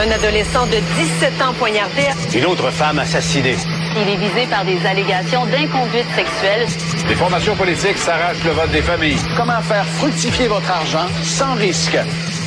Un 0.00 0.10
adolescent 0.12 0.64
de 0.66 0.78
17 1.20 1.42
ans 1.42 1.52
poignardé. 1.58 2.04
Une 2.34 2.46
autre 2.46 2.70
femme 2.70 2.98
assassinée. 3.00 3.54
Il 4.00 4.08
est 4.08 4.16
visé 4.16 4.46
par 4.48 4.64
des 4.64 4.78
allégations 4.86 5.44
d'inconduite 5.44 6.06
sexuelle. 6.16 6.66
Les 7.06 7.14
formations 7.14 7.54
politiques 7.54 7.98
s'arrachent 7.98 8.42
le 8.42 8.52
vote 8.52 8.70
des 8.70 8.80
familles. 8.80 9.18
Comment 9.36 9.60
faire 9.60 9.84
fructifier 9.84 10.48
votre 10.48 10.70
argent 10.70 11.06
sans 11.22 11.52
risque? 11.52 11.98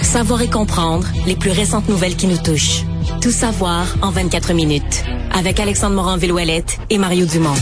Savoir 0.01 0.41
et 0.41 0.49
comprendre 0.49 1.05
les 1.27 1.35
plus 1.35 1.51
récentes 1.51 1.87
nouvelles 1.87 2.15
qui 2.15 2.25
nous 2.25 2.39
touchent. 2.39 2.85
Tout 3.21 3.31
savoir 3.31 3.85
en 4.01 4.11
24 4.11 4.53
minutes. 4.53 5.03
Avec 5.31 5.59
Alexandre 5.59 5.95
Morin-Villouellette 5.95 6.79
et 6.89 6.97
Mario 6.97 7.25
Dumont. 7.25 7.55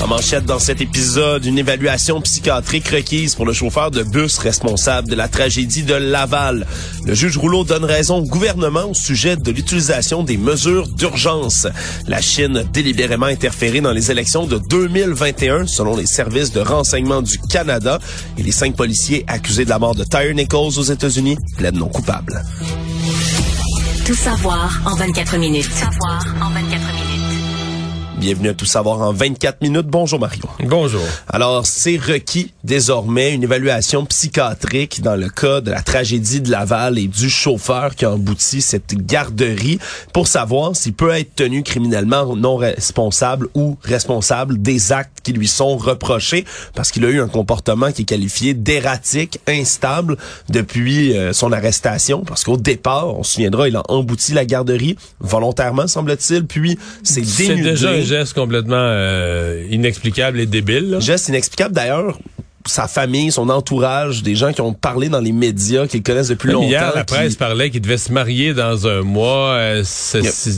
En 0.00 0.06
manchette 0.06 0.46
dans 0.46 0.58
cet 0.58 0.80
épisode, 0.80 1.44
une 1.44 1.58
évaluation 1.58 2.20
psychiatrique 2.22 2.88
requise 2.88 3.34
pour 3.34 3.44
le 3.44 3.52
chauffeur 3.52 3.90
de 3.90 4.02
bus 4.02 4.38
responsable 4.38 5.08
de 5.08 5.14
la 5.14 5.28
tragédie 5.28 5.82
de 5.82 5.94
Laval. 5.94 6.66
Le 7.04 7.14
juge 7.14 7.36
Rouleau 7.36 7.64
donne 7.64 7.84
raison 7.84 8.18
au 8.18 8.24
gouvernement 8.24 8.84
au 8.84 8.94
sujet 8.94 9.36
de 9.36 9.50
l'utilisation 9.50 10.22
des 10.22 10.38
mesures 10.38 10.88
d'urgence. 10.88 11.66
La 12.06 12.22
Chine 12.22 12.56
a 12.56 12.64
délibérément 12.64 13.26
interféré 13.26 13.80
dans 13.82 13.92
les 13.92 14.10
élections 14.10 14.46
de 14.46 14.58
2021 14.58 15.66
selon 15.66 15.96
les 15.96 16.06
services 16.06 16.52
de 16.52 16.60
renseignement 16.60 17.20
du 17.20 17.38
Canada 17.38 17.98
et 18.38 18.42
les 18.42 18.52
cinq 18.52 18.76
policiers 18.76 19.24
accusés 19.28 19.64
de 19.64 19.70
la 19.70 19.78
mort 19.78 19.94
de 19.94 20.04
Tyre 20.04 20.34
Nichols 20.34 20.78
aux 20.78 20.82
États-Unis 20.82 21.36
plaident 21.58 21.76
non 21.76 21.88
coupables. 21.88 22.42
Tout 24.10 24.16
savoir 24.16 24.82
en 24.86 24.96
24 24.96 25.38
minutes. 25.38 25.66
Tout 25.66 25.70
savoir 25.70 26.24
en 26.42 26.50
24 26.50 26.94
minutes. 26.94 27.19
Bienvenue 28.20 28.50
à 28.50 28.54
Tout 28.54 28.66
savoir 28.66 29.00
en 29.00 29.14
24 29.14 29.62
minutes. 29.62 29.86
Bonjour 29.86 30.20
Mario. 30.20 30.42
Bonjour. 30.66 31.00
Alors, 31.26 31.64
c'est 31.64 31.96
requis 31.96 32.52
désormais 32.64 33.32
une 33.32 33.44
évaluation 33.44 34.04
psychiatrique 34.04 35.00
dans 35.00 35.16
le 35.16 35.30
cas 35.30 35.62
de 35.62 35.70
la 35.70 35.80
tragédie 35.80 36.42
de 36.42 36.50
Laval 36.50 36.98
et 36.98 37.06
du 37.06 37.30
chauffeur 37.30 37.94
qui 37.94 38.04
a 38.04 38.10
embouti 38.10 38.60
cette 38.60 38.92
garderie 39.06 39.78
pour 40.12 40.28
savoir 40.28 40.76
s'il 40.76 40.92
peut 40.92 41.08
être 41.12 41.34
tenu 41.34 41.62
criminellement 41.62 42.36
non 42.36 42.56
responsable 42.56 43.48
ou 43.54 43.78
responsable 43.82 44.60
des 44.60 44.92
actes 44.92 45.20
qui 45.22 45.32
lui 45.32 45.48
sont 45.48 45.78
reprochés 45.78 46.44
parce 46.74 46.90
qu'il 46.90 47.06
a 47.06 47.08
eu 47.08 47.22
un 47.22 47.28
comportement 47.28 47.90
qui 47.90 48.02
est 48.02 48.04
qualifié 48.04 48.52
d'erratique, 48.52 49.40
instable 49.48 50.18
depuis 50.50 51.16
euh, 51.16 51.32
son 51.32 51.52
arrestation 51.52 52.22
parce 52.24 52.44
qu'au 52.44 52.58
départ, 52.58 53.16
on 53.16 53.22
se 53.22 53.32
souviendra, 53.32 53.66
il 53.66 53.76
a 53.76 53.82
embouti 53.88 54.34
la 54.34 54.44
garderie 54.44 54.96
volontairement 55.20 55.86
semble-t-il, 55.86 56.44
puis 56.44 56.78
c'est 57.02 57.22
dénudé. 57.22 57.70
déjà 57.70 58.09
geste 58.10 58.34
complètement 58.34 58.76
euh, 58.76 59.64
inexplicable 59.70 60.40
et 60.40 60.46
débile. 60.46 60.90
là. 60.90 61.00
Geste 61.00 61.28
inexplicable 61.28 61.74
d'ailleurs. 61.74 62.18
Sa 62.66 62.86
famille, 62.88 63.32
son 63.32 63.48
entourage, 63.48 64.22
des 64.22 64.34
gens 64.34 64.52
qui 64.52 64.60
ont 64.60 64.74
parlé 64.74 65.08
dans 65.08 65.20
les 65.20 65.32
médias, 65.32 65.86
qui 65.86 65.96
le 65.96 66.02
connaissent 66.02 66.28
depuis 66.28 66.48
Même 66.48 66.56
longtemps. 66.56 66.68
hier, 66.68 66.92
la 66.94 67.04
qui- 67.04 67.14
presse 67.14 67.34
parlait 67.36 67.70
qu'il 67.70 67.80
devait 67.80 67.96
se 67.96 68.12
marier 68.12 68.52
dans 68.52 68.86
un 68.86 69.00
mois. 69.02 69.52
Euh, 69.52 69.82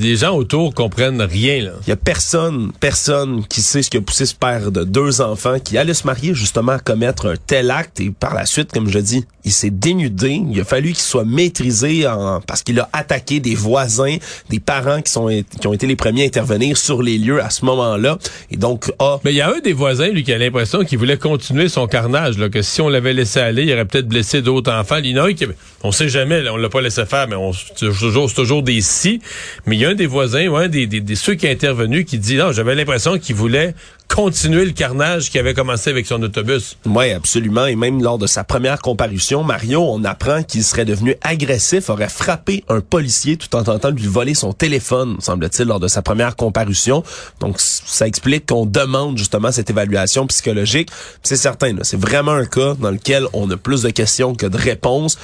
les 0.00 0.16
gens 0.16 0.34
autour 0.36 0.74
comprennent 0.74 1.22
rien. 1.22 1.70
Il 1.86 1.88
y 1.88 1.92
a 1.92 1.96
personne, 1.96 2.72
personne 2.80 3.44
qui 3.46 3.60
sait 3.62 3.82
ce 3.82 3.90
qui 3.90 3.96
a 3.98 4.00
poussé 4.00 4.26
ce 4.26 4.34
père 4.34 4.72
de 4.72 4.82
deux 4.84 5.20
enfants 5.20 5.58
qui 5.60 5.78
allait 5.78 5.94
se 5.94 6.06
marier 6.06 6.34
justement 6.34 6.72
à 6.72 6.78
commettre 6.80 7.26
un 7.28 7.34
tel 7.46 7.70
acte 7.70 8.00
et 8.00 8.10
par 8.10 8.34
la 8.34 8.46
suite, 8.46 8.72
comme 8.72 8.88
je 8.88 8.98
dis, 8.98 9.24
il 9.44 9.52
s'est 9.52 9.70
dénudé. 9.70 10.42
Il 10.52 10.60
a 10.60 10.64
fallu 10.64 10.88
qu'il 10.92 11.02
soit 11.02 11.24
maîtrisé 11.24 12.06
en, 12.08 12.40
parce 12.40 12.62
qu'il 12.62 12.78
a 12.80 12.88
attaqué 12.92 13.38
des 13.40 13.54
voisins, 13.54 14.16
des 14.50 14.60
parents 14.60 15.02
qui 15.02 15.12
sont 15.12 15.28
qui 15.60 15.66
ont 15.66 15.72
été 15.72 15.86
les 15.86 15.96
premiers 15.96 16.24
à 16.24 16.26
intervenir 16.26 16.76
sur 16.76 17.02
les 17.02 17.16
lieux 17.19 17.42
à 17.42 17.50
ce 17.50 17.64
moment-là 17.64 18.19
et 18.50 18.56
donc 18.56 18.90
ah 18.98 19.19
Mais 19.24 19.32
il 19.32 19.36
y 19.36 19.40
a 19.40 19.48
un 19.54 19.60
des 19.60 19.72
voisins, 19.72 20.08
lui, 20.08 20.24
qui 20.24 20.32
a 20.32 20.38
l'impression 20.38 20.84
qu'il 20.84 20.98
voulait 20.98 21.16
continuer 21.16 21.69
son 21.69 21.86
carnage, 21.92 22.38
là, 22.38 22.48
que 22.48 22.62
si 22.62 22.80
on 22.80 22.88
l'avait 22.88 23.12
laissé 23.12 23.38
aller, 23.38 23.64
il 23.64 23.72
aurait 23.75 23.84
peut-être 23.84 24.08
blessé 24.08 24.41
d'autres 24.41 24.72
enfants. 24.72 24.97
Il 25.04 25.14
on 25.82 25.93
sait 25.93 26.09
jamais, 26.09 26.48
on 26.48 26.56
l'a 26.56 26.69
pas 26.69 26.81
laissé 26.81 27.04
faire, 27.06 27.28
mais 27.28 27.37
on, 27.37 27.53
c'est 27.53 27.75
toujours, 27.75 28.32
toujours 28.32 28.62
des 28.62 28.81
si. 28.81 29.20
Mais 29.66 29.76
il 29.76 29.81
y 29.81 29.84
a 29.84 29.91
un 29.91 29.94
des 29.94 30.06
voisins, 30.06 30.47
ou 30.48 30.56
un 30.56 30.69
des, 30.69 30.87
des, 30.87 31.00
des 31.00 31.15
ceux 31.15 31.34
qui 31.34 31.47
est 31.47 31.53
intervenu, 31.53 32.04
qui 32.04 32.19
dit, 32.19 32.37
non, 32.37 32.53
j'avais 32.53 32.75
l'impression 32.75 33.19
qu'il 33.19 33.34
voulait 33.34 33.75
continuer 34.09 34.66
le 34.66 34.72
carnage 34.72 35.31
qui 35.31 35.38
avait 35.38 35.54
commencé 35.54 35.88
avec 35.88 36.06
son 36.06 36.22
autobus. 36.22 36.76
Oui, 36.84 37.12
absolument. 37.12 37.65
Et 37.65 37.76
même 37.76 38.03
lors 38.03 38.19
de 38.19 38.26
sa 38.26 38.44
première 38.44 38.78
comparution, 38.81 39.43
Mario, 39.43 39.81
on 39.81 40.04
apprend 40.04 40.43
qu'il 40.43 40.62
serait 40.65 40.84
devenu 40.84 41.16
agressif, 41.22 41.88
aurait 41.88 42.10
frappé 42.10 42.62
un 42.69 42.81
policier 42.81 43.38
tout 43.38 43.54
en 43.56 43.62
tentant 43.64 43.91
de 43.91 43.97
lui 43.97 44.06
voler 44.06 44.34
son 44.34 44.53
téléphone, 44.53 45.16
semble-t-il, 45.20 45.66
lors 45.66 45.81
de 45.81 45.88
sa 45.88 46.03
première 46.03 46.37
comparution. 46.37 47.03
Donc, 47.41 47.59
ça 47.59 48.06
explique 48.06 48.47
qu'on 48.47 48.66
demande 48.66 49.16
justement 49.16 49.50
cette 49.50 49.70
évaluation 49.70 50.26
psychologique. 50.26 50.91
C'est 51.22 51.37
certain, 51.37 51.75
c'est 51.82 51.99
vraiment 51.99 52.32
un 52.32 52.44
cas 52.44 52.75
dans 52.75 52.91
lequel 52.91 53.25
on 53.32 53.50
a 53.50 53.56
plus 53.56 53.81
de 53.81 53.91
questions 53.91 54.34
que 54.34 54.47
de 54.47 54.59
réponses. 54.59 55.16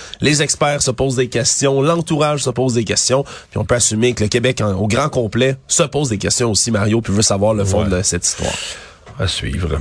Experts 0.49 0.81
se 0.83 0.91
posent 0.91 1.17
des 1.17 1.29
questions, 1.29 1.83
l'entourage 1.83 2.43
se 2.43 2.51
pose 2.51 2.73
des 2.75 2.85
questions, 2.85 3.23
puis 3.51 3.59
on 3.59 3.65
peut 3.67 3.75
assumer 3.75 4.15
que 4.15 4.23
le 4.25 4.29
Québec 4.29 4.63
en- 4.63 4.73
au 4.75 4.87
grand 4.89 5.11
complet 5.11 5.57
se 5.67 5.83
pose 5.83 6.09
des 6.09 6.17
questions 6.19 6.51
aussi, 6.51 6.71
Mario, 6.71 7.03
puis 7.03 7.13
veut 7.13 7.21
savoir 7.23 7.53
le 7.53 7.65
fond 7.67 7.85
Ouais. 7.85 7.91
de 7.91 8.03
cette 8.03 8.25
histoire. 8.27 8.53
À 9.19 9.27
suivre. 9.29 9.79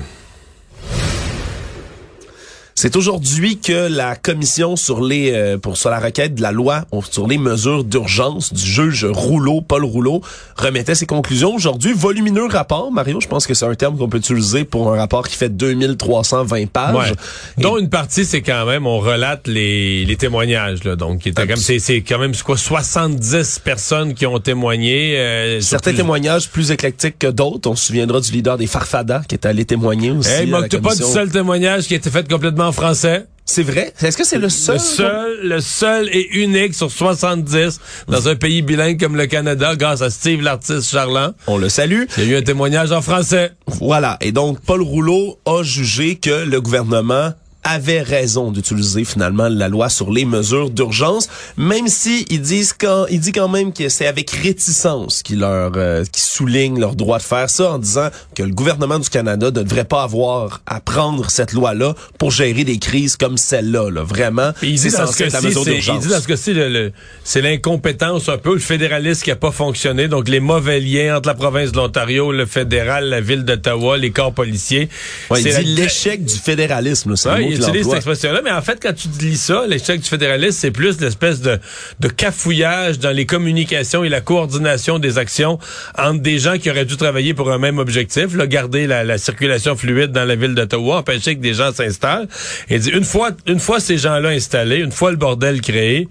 C'est 2.79 2.95
aujourd'hui 2.95 3.57
que 3.57 3.87
la 3.87 4.15
commission 4.15 4.75
sur 4.75 5.03
les 5.03 5.31
euh, 5.33 5.57
pour 5.57 5.77
sur 5.77 5.89
la 5.89 5.99
requête 5.99 6.35
de 6.35 6.43
la 6.43 6.51
loi 6.51 6.85
sur 7.09 7.25
les 7.27 7.39
mesures 7.39 7.83
d'urgence 7.83 8.53
du 8.53 8.61
juge 8.61 9.03
Rouleau, 9.03 9.61
Paul 9.61 9.83
Rouleau, 9.83 10.21
remettait 10.57 10.93
ses 10.93 11.07
conclusions 11.07 11.55
aujourd'hui. 11.55 11.93
Volumineux 11.93 12.45
rapport, 12.45 12.91
Mario, 12.91 13.19
je 13.19 13.27
pense 13.27 13.47
que 13.47 13.55
c'est 13.55 13.65
un 13.65 13.73
terme 13.73 13.97
qu'on 13.97 14.07
peut 14.07 14.19
utiliser 14.19 14.63
pour 14.63 14.93
un 14.93 14.97
rapport 14.97 15.27
qui 15.27 15.35
fait 15.35 15.49
2320 15.49 16.67
pages. 16.67 16.95
Ouais. 16.95 17.11
Et- 17.57 17.61
Dont 17.63 17.79
une 17.79 17.89
partie, 17.89 18.25
c'est 18.25 18.43
quand 18.43 18.67
même, 18.67 18.85
on 18.85 18.99
relate 18.99 19.47
les, 19.47 20.05
les 20.05 20.15
témoignages, 20.15 20.83
là. 20.83 20.95
Donc, 20.95 21.21
c'est, 21.23 22.01
quand 22.01 22.19
même, 22.19 22.33
c'est 22.35 22.43
quoi, 22.43 22.57
70 22.57 23.59
personnes 23.63 24.13
qui 24.13 24.27
ont 24.27 24.37
témoigné. 24.37 25.17
euh, 25.17 25.61
Certains 25.61 25.89
plus- 25.91 25.97
témoignages 25.97 26.47
plus 26.49 26.69
éclectiques 26.69 27.17
que 27.17 27.27
d'autres. 27.27 27.71
On 27.71 27.75
se 27.75 27.87
souviendra 27.87 28.19
du 28.21 28.31
leader 28.31 28.55
des 28.59 28.67
Farfadas 28.67 29.21
qui 29.27 29.33
est 29.33 29.47
allé 29.47 29.65
témoigner 29.65 30.11
aussi. 30.11 30.29
Hey, 30.29 30.53
à 30.53 30.59
la 30.59 30.67
pas 30.67 30.93
du 30.93 31.01
seul 31.01 31.31
témoignage 31.31 31.87
qui 31.87 31.95
a 31.95 31.97
été 31.97 32.11
fait 32.11 32.29
complètement 32.29 32.66
en 32.67 32.71
français. 32.71 33.25
C'est 33.45 33.63
vrai? 33.63 33.93
Est-ce 34.01 34.17
que 34.17 34.25
c'est 34.25 34.39
le 34.39 34.49
seul? 34.49 34.75
Le 34.75 34.81
seul, 34.81 35.39
le 35.43 35.61
seul 35.61 36.09
et 36.11 36.27
unique 36.37 36.75
sur 36.75 36.91
70 36.91 37.79
dans 38.09 38.27
un 38.27 38.35
pays 38.35 38.61
bilingue 38.61 38.99
comme 38.99 39.15
le 39.15 39.25
Canada, 39.25 39.77
grâce 39.77 40.01
à 40.01 40.09
Steve 40.09 40.41
l'artiste 40.41 40.89
charlant. 40.89 41.31
On 41.47 41.57
le 41.57 41.69
salue. 41.69 42.03
Il 42.17 42.25
y 42.25 42.27
a 42.27 42.31
eu 42.31 42.35
un 42.35 42.41
témoignage 42.41 42.91
en 42.91 43.01
français. 43.01 43.53
Voilà. 43.65 44.17
Et 44.19 44.33
donc, 44.33 44.59
Paul 44.59 44.81
Rouleau 44.81 45.39
a 45.45 45.63
jugé 45.63 46.15
que 46.15 46.45
le 46.45 46.59
gouvernement 46.59 47.31
avait 47.67 48.01
raison 48.01 48.51
d'utiliser 48.51 49.03
finalement 49.03 49.47
la 49.49 49.67
loi 49.67 49.89
sur 49.89 50.11
les 50.11 50.25
mesures 50.25 50.69
d'urgence, 50.69 51.27
même 51.57 51.87
si 51.87 52.25
ils 52.29 52.41
disent 52.41 52.73
quand 52.73 53.05
il 53.09 53.19
dit 53.19 53.31
quand 53.31 53.49
même 53.49 53.73
que 53.73 53.89
c'est 53.89 54.07
avec 54.07 54.31
réticence 54.31 55.21
qu'il 55.23 55.39
leur 55.39 55.71
euh, 55.75 56.03
qui 56.11 56.21
souligne 56.21 56.79
leur 56.79 56.95
droit 56.95 57.17
de 57.17 57.23
faire 57.23 57.49
ça 57.49 57.71
en 57.73 57.77
disant 57.79 58.09
que 58.35 58.43
le 58.43 58.51
gouvernement 58.53 58.99
du 58.99 59.09
Canada 59.09 59.47
ne 59.47 59.51
devrait 59.63 59.83
pas 59.83 60.03
avoir 60.03 60.61
à 60.65 60.79
prendre 60.79 61.29
cette 61.29 61.53
loi-là 61.53 61.93
pour 62.17 62.31
gérer 62.31 62.63
des 62.63 62.79
crises 62.79 63.17
comme 63.17 63.37
celle-là. 63.37 63.89
Là. 63.91 64.03
Vraiment, 64.03 64.51
c'est 64.61 64.89
censé 64.89 65.23
être 65.25 65.33
la 65.33 65.41
mesure 65.41 65.63
il 65.67 65.73
d'urgence. 65.73 66.03
dit 66.03 66.09
dans 66.09 66.21
ce 66.21 66.27
cas-ci, 66.27 66.53
le- 66.53 66.69
le- 66.69 66.91
c'est 67.23 67.41
l'incompétence 67.41 68.29
un 68.29 68.37
peu, 68.37 68.53
le 68.53 68.59
fédéralisme 68.59 69.23
qui 69.23 69.31
a 69.31 69.35
pas 69.35 69.51
fonctionné, 69.51 70.07
donc 70.07 70.29
les 70.29 70.39
mauvais 70.39 70.79
liens 70.79 71.17
entre 71.17 71.27
la 71.27 71.35
province 71.35 71.71
de 71.71 71.77
l'Ontario, 71.77 72.31
le 72.31 72.45
fédéral, 72.45 73.09
la 73.09 73.19
ville 73.21 73.43
d'Ottawa, 73.43 73.97
les 73.97 74.11
corps 74.11 74.33
policiers. 74.33 74.89
Ouais, 75.29 75.41
il 75.41 75.53
dit 75.55 75.63
l'échec 75.75 76.23
du 76.23 76.35
fédéralisme. 76.35 77.11
là, 77.11 77.15
C'est 77.15 77.29
Ouais, 77.29 77.56
utilise 77.57 77.85
cette 77.85 77.95
expression-là, 77.95 78.41
mais 78.43 78.51
en 78.51 78.61
fait, 78.61 78.79
quand 78.81 78.93
tu 78.93 79.07
lis 79.19 79.37
ça, 79.37 79.65
l'échec 79.67 80.01
du 80.01 80.07
fédéralisme, 80.07 80.57
c'est 80.59 80.71
plus 80.71 80.99
l'espèce 80.99 81.41
de, 81.41 81.59
de 81.99 82.07
cafouillage 82.07 82.99
dans 82.99 83.11
les 83.11 83.25
communications 83.25 84.03
et 84.03 84.09
la 84.09 84.21
coordination 84.21 84.99
des 84.99 85.17
actions 85.17 85.59
entre 85.97 86.21
des 86.21 86.39
gens 86.39 86.57
qui 86.57 86.69
auraient 86.69 86.85
dû 86.85 86.97
travailler 86.97 87.33
pour 87.33 87.51
un 87.51 87.57
même 87.57 87.77
objectif, 87.79 88.35
là, 88.35 88.47
garder 88.47 88.87
la, 88.87 89.03
la 89.03 89.17
circulation 89.17 89.75
fluide 89.75 90.11
dans 90.11 90.25
la 90.25 90.35
ville 90.35 90.55
d'Ottawa, 90.55 90.97
empêcher 90.97 91.35
que 91.35 91.41
des 91.41 91.53
gens 91.53 91.73
s'installent. 91.73 92.27
Et 92.69 92.79
dit, 92.79 92.89
une 92.89 93.03
fois, 93.03 93.31
une 93.45 93.59
fois 93.59 93.79
ces 93.79 93.97
gens-là 93.97 94.29
installés, 94.29 94.77
une 94.77 94.91
fois 94.91 95.11
le 95.11 95.17
bordel 95.17 95.61
créé, 95.61 96.07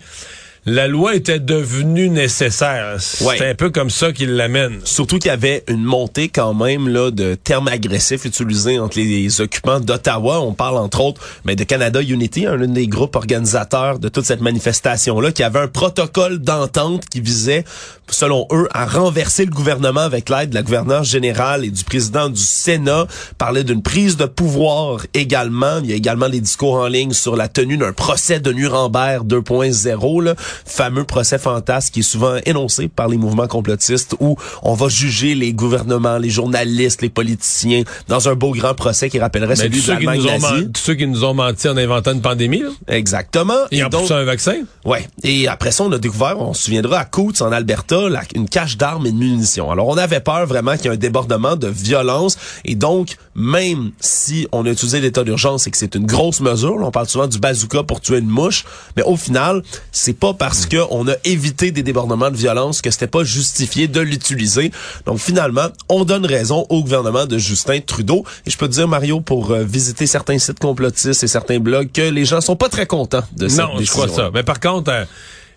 la 0.69 0.89
loi 0.89 1.15
était 1.15 1.39
devenue 1.39 2.09
nécessaire. 2.09 2.97
C'est 2.99 3.25
Ouais. 3.25 3.51
un 3.51 3.55
peu 3.55 3.71
comme 3.71 3.89
ça 3.89 4.13
qu'il 4.13 4.35
l'amène. 4.35 4.81
Surtout 4.85 5.19
qu'il 5.21 5.29
y 5.29 5.33
avait 5.33 5.63
une 5.69 5.85
montée 5.85 6.29
quand 6.29 6.55
même 6.55 6.89
là 6.89 7.13
de 7.13 7.37
termes 7.37 7.69
agressifs 7.69 8.25
utilisés 8.25 8.81
entre 8.81 8.99
les 8.99 9.41
occupants 9.41 9.79
d'Ottawa. 9.79 10.41
On 10.41 10.55
parle 10.55 10.79
entre 10.79 11.01
autres 11.03 11.21
mais 11.45 11.55
de 11.55 11.63
Canada 11.63 12.03
Unity, 12.03 12.47
un 12.47 12.57
des 12.67 12.89
groupes 12.89 13.15
organisateurs 13.15 14.01
de 14.01 14.09
toute 14.09 14.25
cette 14.25 14.41
manifestation-là, 14.41 15.31
qui 15.31 15.45
avait 15.45 15.61
un 15.61 15.69
protocole 15.69 16.39
d'entente 16.39 17.05
qui 17.09 17.21
visait, 17.21 17.65
selon 18.11 18.49
eux, 18.51 18.69
à 18.73 18.87
renverser 18.87 19.45
le 19.45 19.53
gouvernement 19.53 20.01
avec 20.01 20.29
l'aide 20.29 20.51
de 20.51 20.55
la 20.57 20.63
gouverneure 20.63 21.05
générale 21.05 21.65
et 21.65 21.71
du 21.71 21.85
président 21.85 22.29
du 22.29 22.41
Sénat. 22.41 23.07
Parlait 23.39 23.63
d'une 23.63 23.83
prise 23.83 24.17
de 24.17 24.25
pouvoir 24.25 25.07
également. 25.15 25.79
Il 25.85 25.91
y 25.91 25.93
a 25.93 25.97
également 25.97 26.29
des 26.29 26.41
discours 26.41 26.75
en 26.75 26.89
ligne 26.89 27.13
sur 27.13 27.37
la 27.37 27.47
tenue 27.47 27.77
d'un 27.77 27.93
procès 27.93 28.41
de 28.41 28.53
Nuremberg 28.53 29.25
2.0, 29.27 30.21
là, 30.23 30.35
fameux 30.65 31.05
procès 31.05 31.39
fantasme 31.39 31.93
qui 31.93 32.01
est 32.01 32.03
souvent 32.03 32.37
énoncé 32.47 32.89
par 32.89 33.09
les 33.09 33.17
mouvements 33.17 33.47
complotistes 33.47 34.15
où 34.21 34.37
on 34.63 34.75
va 34.75 34.89
juger 34.89 35.35
les 35.35 35.53
gouvernements, 35.53 36.19
les 36.19 36.31
journalistes, 36.31 37.03
les 37.03 37.09
politiciens 37.11 37.83
dans 38.09 38.29
un 38.29 38.35
beau 38.35 38.53
grand 38.53 38.75
procès 38.75 39.11
qui 39.11 39.19
rappellerait 39.19 39.57
celui 39.57 39.83
de 39.83 39.89
l'Allemagne 39.89 40.23
nazie. 40.25 40.69
tous 40.73 40.81
ceux 40.83 40.95
qui 40.95 41.07
nous 41.07 41.25
ont 41.25 41.35
menti 41.35 41.69
en 41.69 41.77
inventant 41.77 42.13
une 42.13 42.23
pandémie, 42.23 42.61
là, 42.61 42.69
Exactement. 42.89 43.55
et 43.71 43.83
en 43.85 43.89
donc- 43.89 44.11
un 44.11 44.25
vaccin. 44.25 44.57
Ouais. 44.85 45.07
Et 45.23 45.49
après 45.49 45.71
ça, 45.71 45.85
on 45.85 45.93
a 45.93 45.99
découvert, 45.99 46.39
on 46.41 46.55
se 46.55 46.65
souviendra, 46.65 46.99
à 47.01 47.05
Coutts, 47.05 47.43
en 47.43 47.53
Alberta, 47.53 48.09
la- 48.09 48.23
une 48.35 48.49
cache 48.49 48.77
d'armes 48.77 49.07
et 49.07 49.13
de 49.13 49.17
munitions. 49.17 49.71
Alors, 49.71 49.89
on 49.89 49.97
avait 49.97 50.21
peur 50.21 50.47
vraiment 50.47 50.77
qu'il 50.77 50.87
y 50.87 50.89
ait 50.89 50.93
un 50.93 50.97
débordement 50.97 51.57
de 51.57 51.69
violence. 51.69 52.37
Et 52.65 52.75
donc, 52.75 53.17
même 53.35 53.91
si 54.01 54.47
on 54.53 54.65
a 54.67 54.71
utilisé 54.71 55.01
l'état 55.01 55.25
d'urgence 55.25 55.67
et 55.67 55.71
que 55.71 55.77
c'est 55.77 55.95
une 55.95 56.07
grosse 56.07 56.41
mesure, 56.41 56.79
là, 56.79 56.87
on 56.87 56.91
parle 56.91 57.09
souvent 57.09 57.27
du 57.27 57.39
bazooka 57.39 57.83
pour 57.83 58.01
tuer 58.01 58.19
une 58.19 58.29
mouche, 58.29 58.65
mais 58.97 59.03
au 59.03 59.17
final, 59.17 59.63
c'est 59.93 60.13
pas 60.19 60.35
parce 60.47 60.65
que 60.67 60.77
on 60.91 61.09
a 61.09 61.15
évité 61.25 61.73
des 61.73 61.83
débordements 61.83 62.31
de 62.31 62.37
violence 62.37 62.81
que 62.81 62.93
c'était 62.93 63.09
pas 63.09 63.25
justifié 63.25 63.89
de 63.89 63.99
l'utiliser. 63.99 64.71
Donc, 65.05 65.19
finalement, 65.19 65.67
on 65.89 66.05
donne 66.05 66.25
raison 66.25 66.65
au 66.69 66.83
gouvernement 66.83 67.27
de 67.27 67.37
Justin 67.37 67.81
Trudeau. 67.81 68.25
Et 68.47 68.51
je 68.51 68.57
peux 68.57 68.69
te 68.69 68.75
dire, 68.75 68.87
Mario, 68.87 69.21
pour 69.21 69.51
euh, 69.51 69.65
visiter 69.65 70.07
certains 70.07 70.39
sites 70.39 70.61
complotistes 70.61 71.25
et 71.25 71.27
certains 71.27 71.59
blogs, 71.59 71.91
que 71.93 72.03
les 72.03 72.25
gens 72.25 72.41
sont 72.41 72.55
pas 72.55 72.69
très 72.69 72.87
contents 72.87 73.25
de 73.37 73.49
cette 73.49 73.59
Non, 73.59 73.71
je 73.81 73.91
crois 73.91 74.05
décision. 74.07 74.27
ça. 74.27 74.31
Mais 74.33 74.45
par 74.45 74.61
contre, 74.61 74.89
euh, 74.93 75.05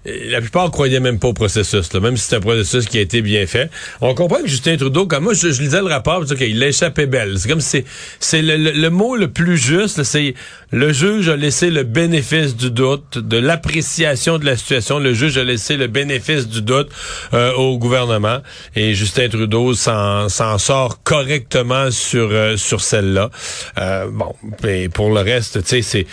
la 0.06 0.40
plupart 0.40 0.72
croyaient 0.72 1.00
même 1.02 1.20
pas 1.20 1.28
au 1.28 1.34
processus, 1.34 1.92
là, 1.94 2.00
même 2.00 2.16
si 2.16 2.26
c'est 2.30 2.38
un 2.38 2.40
processus 2.40 2.86
qui 2.86 2.98
a 2.98 3.02
été 3.02 3.22
bien 3.22 3.46
fait. 3.46 3.70
On 4.00 4.14
comprend 4.16 4.42
que 4.42 4.48
Justin 4.48 4.78
Trudeau, 4.78 5.06
comme 5.08 5.26
moi, 5.26 5.34
je, 5.34 5.52
je 5.52 5.62
lisais 5.62 5.80
le 5.82 5.88
rapport, 5.88 6.22
je 6.22 6.28
dis, 6.28 6.34
OK, 6.34 6.48
il 6.50 6.58
l'a 6.60 6.68
échappé 6.68 7.06
belle. 7.06 7.38
C'est 7.38 7.50
comme 7.50 7.60
si 7.60 7.84
c'est, 8.20 8.42
le, 8.42 8.56
le- 8.56 8.72
le 8.72 8.90
mot 8.90 9.16
le 9.18 9.30
plus 9.30 9.58
juste, 9.58 10.04
c'est 10.04 10.36
le 10.72 10.94
juge 10.94 11.28
a 11.30 11.36
laissé 11.36 11.70
le 11.70 11.84
bénéfice 11.84 12.56
du 12.56 12.72
doute, 12.72 13.18
de 13.18 13.38
l'appréciation 13.38 14.38
de 14.38 14.46
la 14.46 14.56
situation. 14.56 15.00
Le 15.00 15.14
juge 15.14 15.38
a 15.38 15.44
laissé 15.44 15.76
le 15.76 15.88
bénéfice 15.88 16.48
du 16.48 16.62
doute 16.62 16.90
euh, 17.34 17.52
au 17.54 17.78
gouvernement. 17.78 18.38
Et 18.76 18.94
Justin 18.94 19.28
Trudeau 19.30 19.74
s'en, 19.74 20.30
s'en 20.30 20.58
sort 20.60 21.04
correctement 21.04 21.92
sur, 21.92 22.30
euh, 22.32 22.56
sur 22.56 22.82
celle-là. 22.82 23.30
Euh, 23.78 24.08
bon, 24.12 24.34
et 24.66 24.88
pour 24.90 25.10
le 25.14 25.20
reste, 25.22 25.62
tu 25.64 25.68
sais, 25.68 25.82
c'est... 25.82 26.08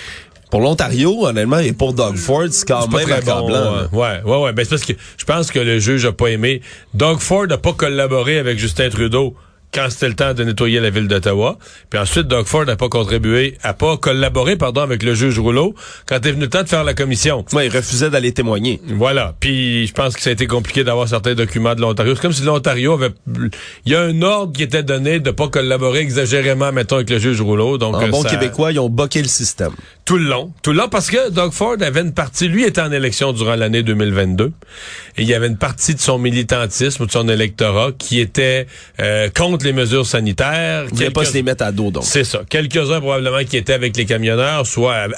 Pour 0.51 0.61
l'Ontario, 0.61 1.27
honnêtement, 1.27 1.59
et 1.59 1.73
pour 1.73 1.93
Doug 1.93 2.17
Ford, 2.17 2.47
c'est 2.51 2.67
quand 2.67 2.89
même 2.89 3.03
très 3.03 3.13
accablant. 3.13 3.89
bon. 3.91 3.99
ouais, 3.99 4.23
ouais, 4.25 4.43
ouais. 4.45 4.53
Ben, 4.53 4.65
c'est 4.65 4.71
parce 4.71 4.85
que 4.85 4.93
je 5.17 5.25
pense 5.25 5.51
que 5.51 5.59
le 5.59 5.79
juge 5.79 6.05
a 6.05 6.13
pas 6.13 6.29
aimé. 6.29 6.63
Doug 6.95 7.19
Ford 7.19 7.47
n'a 7.47 7.59
pas 7.59 7.73
collaboré 7.73 8.39
avec 8.39 8.59
Justin 8.59 8.89
Trudeau 8.89 9.35
quand 9.77 9.91
c'était 9.91 10.09
le 10.09 10.15
temps 10.15 10.33
de 10.33 10.43
nettoyer 10.43 10.81
la 10.81 10.89
ville 10.89 11.07
d'Ottawa. 11.07 11.59
Puis 11.91 12.01
ensuite, 12.01 12.27
Doug 12.29 12.47
Ford 12.47 12.65
n'a 12.65 12.77
pas 12.77 12.89
contribué, 12.89 13.59
a 13.63 13.75
pas 13.75 13.99
collaboré, 13.99 14.57
pardon, 14.57 14.81
avec 14.81 15.03
le 15.03 15.15
juge 15.15 15.39
Rouleau 15.39 15.75
quand 16.07 16.17
est 16.25 16.31
venu 16.33 16.45
le 16.45 16.49
temps 16.49 16.63
de 16.63 16.69
faire 16.69 16.83
la 16.83 16.95
commission. 16.95 17.45
Ouais, 17.53 17.67
il 17.67 17.77
refusait 17.77 18.09
d'aller 18.09 18.33
témoigner. 18.33 18.81
Voilà. 18.89 19.35
Puis 19.39 19.87
je 19.87 19.93
pense 19.93 20.17
que 20.17 20.23
ça 20.23 20.31
a 20.31 20.33
été 20.33 20.47
compliqué 20.47 20.83
d'avoir 20.83 21.07
certains 21.09 21.35
documents 21.35 21.75
de 21.75 21.83
l'Ontario. 21.83 22.15
C'est 22.15 22.23
comme 22.23 22.33
si 22.33 22.43
l'Ontario 22.43 22.95
avait... 22.95 23.11
Il 23.85 23.93
y 23.93 23.95
a 23.95 24.01
un 24.01 24.23
ordre 24.23 24.53
qui 24.55 24.63
était 24.63 24.83
donné 24.83 25.21
de 25.21 25.31
pas 25.31 25.49
collaborer 25.49 26.01
exagérément, 26.01 26.73
mettons, 26.73 26.97
avec 26.97 27.11
le 27.11 27.19
juge 27.19 27.43
Rouleau. 27.43 27.77
Donc, 27.77 27.97
En 27.97 28.09
bon 28.09 28.23
ça- 28.23 28.31
québécois, 28.31 28.73
ils 28.73 28.81
ont 28.81 28.89
boqué 28.89 29.21
le 29.21 29.29
système. 29.29 29.73
tout 30.07 30.17
le 30.17 30.25
long. 30.25 30.53
Tout 30.63 30.71
le 30.73 30.79
long, 30.79 30.89
parce 30.89 31.11
que 31.11 31.29
Doug 31.31 31.53
Ford 31.53 31.77
avait 31.81 32.01
une 32.01 32.13
partie, 32.15 32.49
lui 32.49 32.65
était 32.65 32.81
en 32.81 32.93
élection 32.93 33.33
durant 33.33 33.57
l'année 33.57 33.83
2022, 33.83 34.53
et 35.17 35.23
il 35.23 35.29
y 35.29 35.35
avait 35.35 35.49
une 35.49 35.59
partie 35.59 35.95
de 35.95 36.01
son 36.01 36.19
militantisme 36.19 37.03
ou 37.03 37.07
de 37.07 37.11
son 37.11 37.29
électorat 37.29 37.91
qui 37.99 38.21
était 38.21 38.67
euh, 39.01 39.29
contre 39.37 39.66
les 39.67 39.73
mesures 39.75 40.07
sanitaires. 40.07 40.85
Ils 40.91 40.95
voulaient 40.95 41.11
pas 41.11 41.21
Quelques- 41.21 41.31
se 41.33 41.35
les 41.35 41.43
mettre 41.43 41.65
à 41.65 41.73
dos, 41.73 41.91
donc. 41.91 42.05
C'est 42.05 42.25
ça. 42.25 42.41
Quelques-uns 42.49 43.01
probablement 43.01 43.45
qui 43.45 43.57
étaient 43.57 43.75
avec 43.75 43.97
les 43.97 44.07
camionneurs, 44.07 44.67
soit 44.67 44.95
euh, 44.95 45.09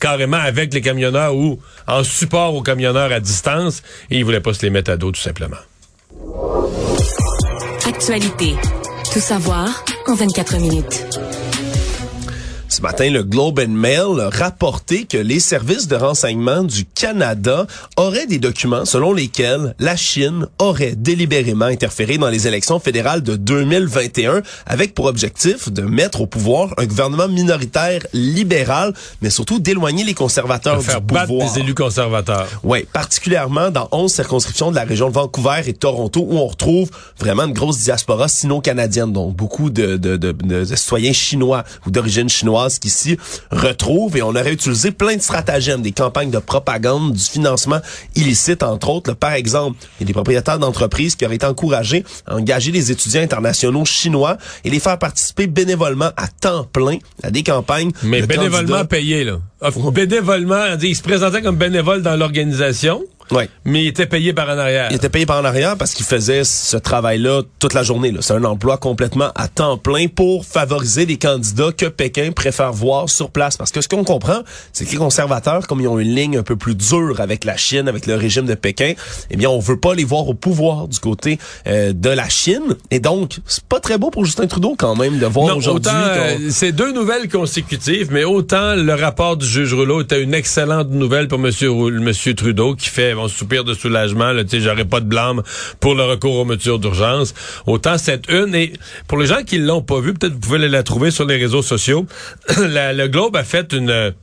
carrément 0.00 0.36
avec 0.38 0.74
les 0.74 0.80
camionneurs 0.80 1.34
ou 1.36 1.60
en 1.86 2.02
support 2.04 2.54
aux 2.54 2.62
camionneurs 2.62 3.12
à 3.12 3.20
distance, 3.20 3.82
et 4.10 4.18
ils 4.18 4.24
voulaient 4.24 4.40
pas 4.40 4.52
se 4.54 4.62
les 4.62 4.70
mettre 4.70 4.90
à 4.90 4.96
dos 4.96 5.12
tout 5.12 5.20
simplement. 5.20 5.56
Actualité. 7.86 8.54
Tout 9.12 9.20
savoir 9.20 9.84
en 10.06 10.14
24 10.14 10.58
minutes. 10.60 11.06
Ce 12.78 12.82
matin, 12.84 13.10
le 13.10 13.24
Globe 13.24 13.58
and 13.58 13.72
Mail 13.72 14.20
a 14.20 14.30
rapporté 14.30 15.04
que 15.04 15.16
les 15.18 15.40
services 15.40 15.88
de 15.88 15.96
renseignement 15.96 16.62
du 16.62 16.84
Canada 16.84 17.66
auraient 17.96 18.28
des 18.28 18.38
documents 18.38 18.84
selon 18.84 19.12
lesquels 19.12 19.74
la 19.80 19.96
Chine 19.96 20.46
aurait 20.60 20.94
délibérément 20.94 21.64
interféré 21.64 22.18
dans 22.18 22.28
les 22.28 22.46
élections 22.46 22.78
fédérales 22.78 23.24
de 23.24 23.34
2021 23.34 24.42
avec 24.64 24.94
pour 24.94 25.06
objectif 25.06 25.72
de 25.72 25.82
mettre 25.82 26.20
au 26.20 26.26
pouvoir 26.28 26.72
un 26.78 26.86
gouvernement 26.86 27.26
minoritaire 27.26 28.06
libéral, 28.12 28.94
mais 29.22 29.30
surtout 29.30 29.58
d'éloigner 29.58 30.04
les 30.04 30.14
conservateurs 30.14 30.76
De 30.78 30.82
faire 30.82 31.00
du 31.00 31.12
battre 31.14 31.26
pouvoir. 31.26 31.52
des 31.52 31.58
élus 31.58 31.74
conservateurs. 31.74 32.46
Oui, 32.62 32.86
particulièrement 32.92 33.72
dans 33.72 33.88
11 33.90 34.08
circonscriptions 34.12 34.70
de 34.70 34.76
la 34.76 34.84
région 34.84 35.08
de 35.08 35.14
Vancouver 35.14 35.62
et 35.66 35.72
Toronto 35.72 36.24
où 36.30 36.38
on 36.38 36.46
retrouve 36.46 36.90
vraiment 37.18 37.42
une 37.42 37.54
grosse 37.54 37.78
diaspora 37.78 38.28
sino-canadienne, 38.28 39.12
donc 39.12 39.34
beaucoup 39.34 39.68
de, 39.68 39.96
de, 39.96 40.16
de, 40.16 40.30
de 40.30 40.64
citoyens 40.76 41.12
chinois 41.12 41.64
ou 41.84 41.90
d'origine 41.90 42.28
chinoise 42.28 42.67
qui 42.68 42.90
s'y 42.90 43.16
retrouvent 43.50 44.16
et 44.16 44.22
on 44.22 44.30
aurait 44.30 44.52
utilisé 44.52 44.90
plein 44.90 45.16
de 45.16 45.22
stratagèmes, 45.22 45.82
des 45.82 45.92
campagnes 45.92 46.30
de 46.30 46.38
propagande, 46.38 47.12
du 47.14 47.24
financement 47.24 47.80
illicite 48.14 48.62
entre 48.62 48.90
autres. 48.90 49.10
Là, 49.10 49.16
par 49.16 49.32
exemple, 49.32 49.78
il 49.98 50.02
y 50.02 50.04
a 50.04 50.06
des 50.06 50.12
propriétaires 50.12 50.58
d'entreprises 50.58 51.14
qui 51.14 51.24
auraient 51.24 51.36
été 51.36 51.46
encouragés 51.46 52.04
à 52.26 52.34
engager 52.36 52.72
des 52.72 52.90
étudiants 52.90 53.22
internationaux 53.22 53.84
chinois 53.84 54.36
et 54.64 54.70
les 54.70 54.80
faire 54.80 54.98
participer 54.98 55.46
bénévolement 55.46 56.10
à 56.16 56.28
temps 56.28 56.64
plein 56.64 56.98
à 57.22 57.30
des 57.30 57.42
campagnes. 57.42 57.92
Mais 58.02 58.20
de 58.20 58.26
bénévolement 58.26 58.68
candidats. 58.68 58.84
payé, 58.84 59.24
là. 59.24 59.38
Ah, 59.60 59.70
Bénévolement, 59.92 60.64
il 60.80 60.94
se 60.94 61.02
présentait 61.02 61.42
comme 61.42 61.56
bénévole 61.56 62.02
dans 62.02 62.16
l'organisation, 62.16 63.02
Ouais. 63.30 63.48
mais 63.64 63.84
il 63.84 63.88
était 63.88 64.06
payé 64.06 64.32
par 64.32 64.48
en 64.48 64.58
arrière. 64.58 64.88
Il 64.90 64.96
était 64.96 65.08
payé 65.08 65.26
par 65.26 65.38
en 65.40 65.44
arrière 65.44 65.76
parce 65.76 65.94
qu'il 65.94 66.06
faisait 66.06 66.44
ce 66.44 66.76
travail-là 66.76 67.42
toute 67.58 67.74
la 67.74 67.82
journée. 67.82 68.12
C'est 68.20 68.34
un 68.34 68.44
emploi 68.44 68.76
complètement 68.78 69.30
à 69.34 69.48
temps 69.48 69.76
plein 69.76 70.06
pour 70.08 70.44
favoriser 70.44 71.06
les 71.06 71.16
candidats 71.18 71.72
que 71.76 71.86
Pékin 71.86 72.32
préfère 72.32 72.72
voir 72.72 73.08
sur 73.08 73.30
place. 73.30 73.56
Parce 73.56 73.70
que 73.70 73.80
ce 73.80 73.88
qu'on 73.88 74.04
comprend, 74.04 74.40
c'est 74.72 74.84
que 74.84 74.90
les 74.92 74.96
conservateurs, 74.96 75.66
comme 75.66 75.80
ils 75.80 75.88
ont 75.88 75.98
une 75.98 76.14
ligne 76.14 76.38
un 76.38 76.42
peu 76.42 76.56
plus 76.56 76.74
dure 76.74 77.20
avec 77.20 77.44
la 77.44 77.56
Chine, 77.56 77.88
avec 77.88 78.06
le 78.06 78.14
régime 78.14 78.46
de 78.46 78.54
Pékin, 78.54 78.94
eh 79.30 79.36
bien, 79.36 79.50
on 79.50 79.58
veut 79.58 79.78
pas 79.78 79.94
les 79.94 80.04
voir 80.04 80.28
au 80.28 80.34
pouvoir 80.34 80.88
du 80.88 80.98
côté 80.98 81.38
euh, 81.66 81.92
de 81.92 82.10
la 82.10 82.28
Chine. 82.28 82.76
Et 82.90 83.00
donc, 83.00 83.38
c'est 83.46 83.64
pas 83.64 83.80
très 83.80 83.98
beau 83.98 84.10
pour 84.10 84.24
Justin 84.24 84.46
Trudeau 84.46 84.74
quand 84.78 84.96
même 84.96 85.18
de 85.18 85.26
voir 85.26 85.56
aujourd'hui. 85.56 85.90
euh, 85.94 86.36
c'est 86.50 86.72
deux 86.72 86.92
nouvelles 86.92 87.28
consécutives, 87.28 88.08
mais 88.10 88.24
autant 88.24 88.74
le 88.74 88.94
rapport 88.94 89.36
du 89.36 89.46
juge 89.46 89.74
Rouleau 89.74 90.00
était 90.02 90.22
une 90.22 90.34
excellente 90.34 90.90
nouvelle 90.90 91.28
pour 91.28 91.38
Monsieur 91.38 91.70
Monsieur 91.72 92.34
Trudeau 92.34 92.74
qui 92.74 92.88
fait 92.88 93.12
un 93.18 93.28
soupir 93.28 93.64
de 93.64 93.74
soulagement. 93.74 94.32
Tu 94.42 94.48
sais, 94.48 94.60
j'aurais 94.60 94.84
pas 94.84 95.00
de 95.00 95.06
blâme 95.06 95.42
pour 95.80 95.94
le 95.94 96.04
recours 96.04 96.36
aux 96.36 96.44
mesures 96.44 96.78
d'urgence. 96.78 97.34
Autant 97.66 97.98
cette 97.98 98.30
une 98.30 98.54
et 98.54 98.72
pour 99.06 99.18
les 99.18 99.26
gens 99.26 99.42
qui 99.44 99.58
l'ont 99.58 99.82
pas 99.82 100.00
vu, 100.00 100.14
peut-être 100.14 100.34
vous 100.34 100.40
pouvez 100.40 100.68
la 100.68 100.82
trouver 100.82 101.10
sur 101.10 101.24
les 101.24 101.36
réseaux 101.36 101.62
sociaux. 101.62 102.06
Le 102.58 103.06
Globe 103.06 103.36
a 103.36 103.44
fait 103.44 103.72
une 103.72 104.14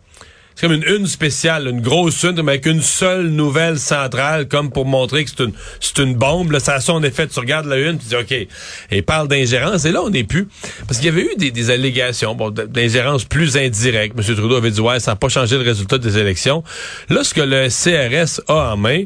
c'est 0.56 0.68
comme 0.68 0.74
une 0.74 0.86
une 0.88 1.06
spéciale, 1.06 1.68
une 1.68 1.82
grosse 1.82 2.24
une, 2.24 2.42
mais 2.42 2.54
avec 2.54 2.66
une 2.66 2.82
seule 2.82 3.28
nouvelle 3.28 3.78
centrale, 3.78 4.48
comme 4.48 4.72
pour 4.72 4.86
montrer 4.86 5.26
que 5.26 5.32
c'est 5.32 5.44
une, 5.44 5.52
c'est 5.82 5.98
une 6.00 6.16
bombe. 6.16 6.52
Là, 6.52 6.62
ça 6.62 6.76
a 6.76 6.80
son 6.80 7.04
effet. 7.04 7.28
Tu 7.28 7.40
regardes 7.40 7.66
la 7.66 7.78
une, 7.78 7.98
tu 7.98 8.08
dis 8.08 8.16
OK. 8.16 8.32
Et 8.32 8.50
il 8.92 9.04
parle 9.04 9.28
d'ingérence. 9.28 9.84
Et 9.84 9.92
là, 9.92 10.02
on 10.02 10.10
n'est 10.10 10.24
plus. 10.24 10.48
Parce 10.88 11.00
qu'il 11.00 11.08
y 11.08 11.10
avait 11.10 11.24
eu 11.24 11.36
des, 11.38 11.52
des 11.52 11.70
allégations 11.72 12.36
bon, 12.36 12.52
d'ingérence 12.52 13.26
plus 13.26 13.58
indirecte. 13.58 14.16
M. 14.18 14.36
Trudeau 14.36 14.56
avait 14.56 14.72
dit 14.72 14.80
Ouais, 14.80 15.02
ça 15.02 15.12
n'a 15.12 15.16
pas 15.18 15.30
changé 15.30 15.58
le 15.58 15.64
résultat 15.64 15.98
des 15.98 16.18
élections. 16.18 16.64
Là, 17.10 17.26
ce 17.26 17.34
que 17.34 17.42
le 17.42 17.68
CRS 17.68 18.42
a 18.48 18.74
en 18.74 18.78
main, 18.78 19.04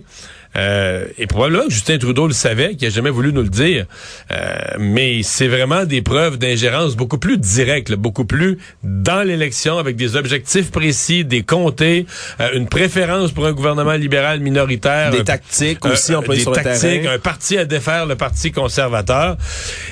Euh, 0.56 1.06
et 1.18 1.28
probablement 1.28 1.66
que 1.66 1.72
Justin 1.72 1.98
Trudeau 2.00 2.28
le 2.28 2.34
savait, 2.34 2.76
qu'il 2.76 2.88
a 2.88 2.90
jamais 2.92 3.12
voulu 3.12 3.32
nous 3.32 3.44
le 3.44 3.50
dire. 3.50 3.86
Euh, 4.32 4.58
mais 4.80 5.22
c'est 5.22 5.48
vraiment 5.48 5.86
des 5.86 6.02
preuves 6.02 6.38
d'ingérence 6.38 6.96
beaucoup 6.96 7.20
plus 7.20 7.38
directes, 7.38 7.90
là, 7.90 7.96
beaucoup 7.96 8.26
plus 8.26 8.58
dans 8.84 9.22
l'élection, 9.26 9.78
avec 9.78 9.96
des 9.96 10.16
objectifs 10.16 10.72
précis, 10.72 11.24
des 11.24 11.44
comtés, 11.44 12.08
euh, 12.40 12.50
une 12.56 12.68
préférence 12.68 13.32
pour 13.32 13.46
un 13.46 13.52
gouvernement 13.54 13.94
libéral 13.94 14.40
minoritaire. 14.40 15.12
Des 15.12 15.24
tactiques 15.24 15.86
aussi 15.86 16.14
un- 16.14 16.18
employées 16.18 16.40
des 16.40 16.44
sur 16.44 16.52
tactiques, 16.54 17.06
un 17.06 17.20
parti 17.20 17.58
à 17.58 17.66
défaire, 17.66 18.06
le 18.08 18.16
parti 18.16 18.52
conservateur. 18.52 19.38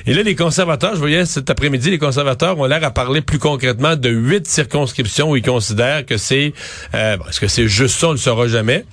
Et 0.08 0.14
là, 0.14 0.24
les 0.24 0.36
conservateurs, 0.36 0.94
je 0.96 1.00
voyais 1.00 1.26
cet 1.26 1.50
après-midi, 1.50 1.92
les 1.92 2.00
conservateurs 2.00 2.58
ont 2.60 2.66
l'air 2.66 2.84
à 2.84 2.92
parler 2.92 3.22
plus 3.22 3.40
concrètement 3.40 3.96
de 3.96 4.10
huit 4.10 4.48
circonscriptions 4.48 5.30
où 5.30 5.36
ils 5.36 5.44
considèrent 5.44 6.06
que 6.06 6.18
c'est... 6.18 6.54
Euh, 6.96 7.18
Est-ce 7.30 7.40
que 7.40 7.48
c'est 7.48 7.68
juste 7.68 8.00
ça, 8.00 8.08
on 8.08 8.10
ne 8.10 8.16
le 8.16 8.20
saura 8.20 8.48
jamais, 8.48 8.86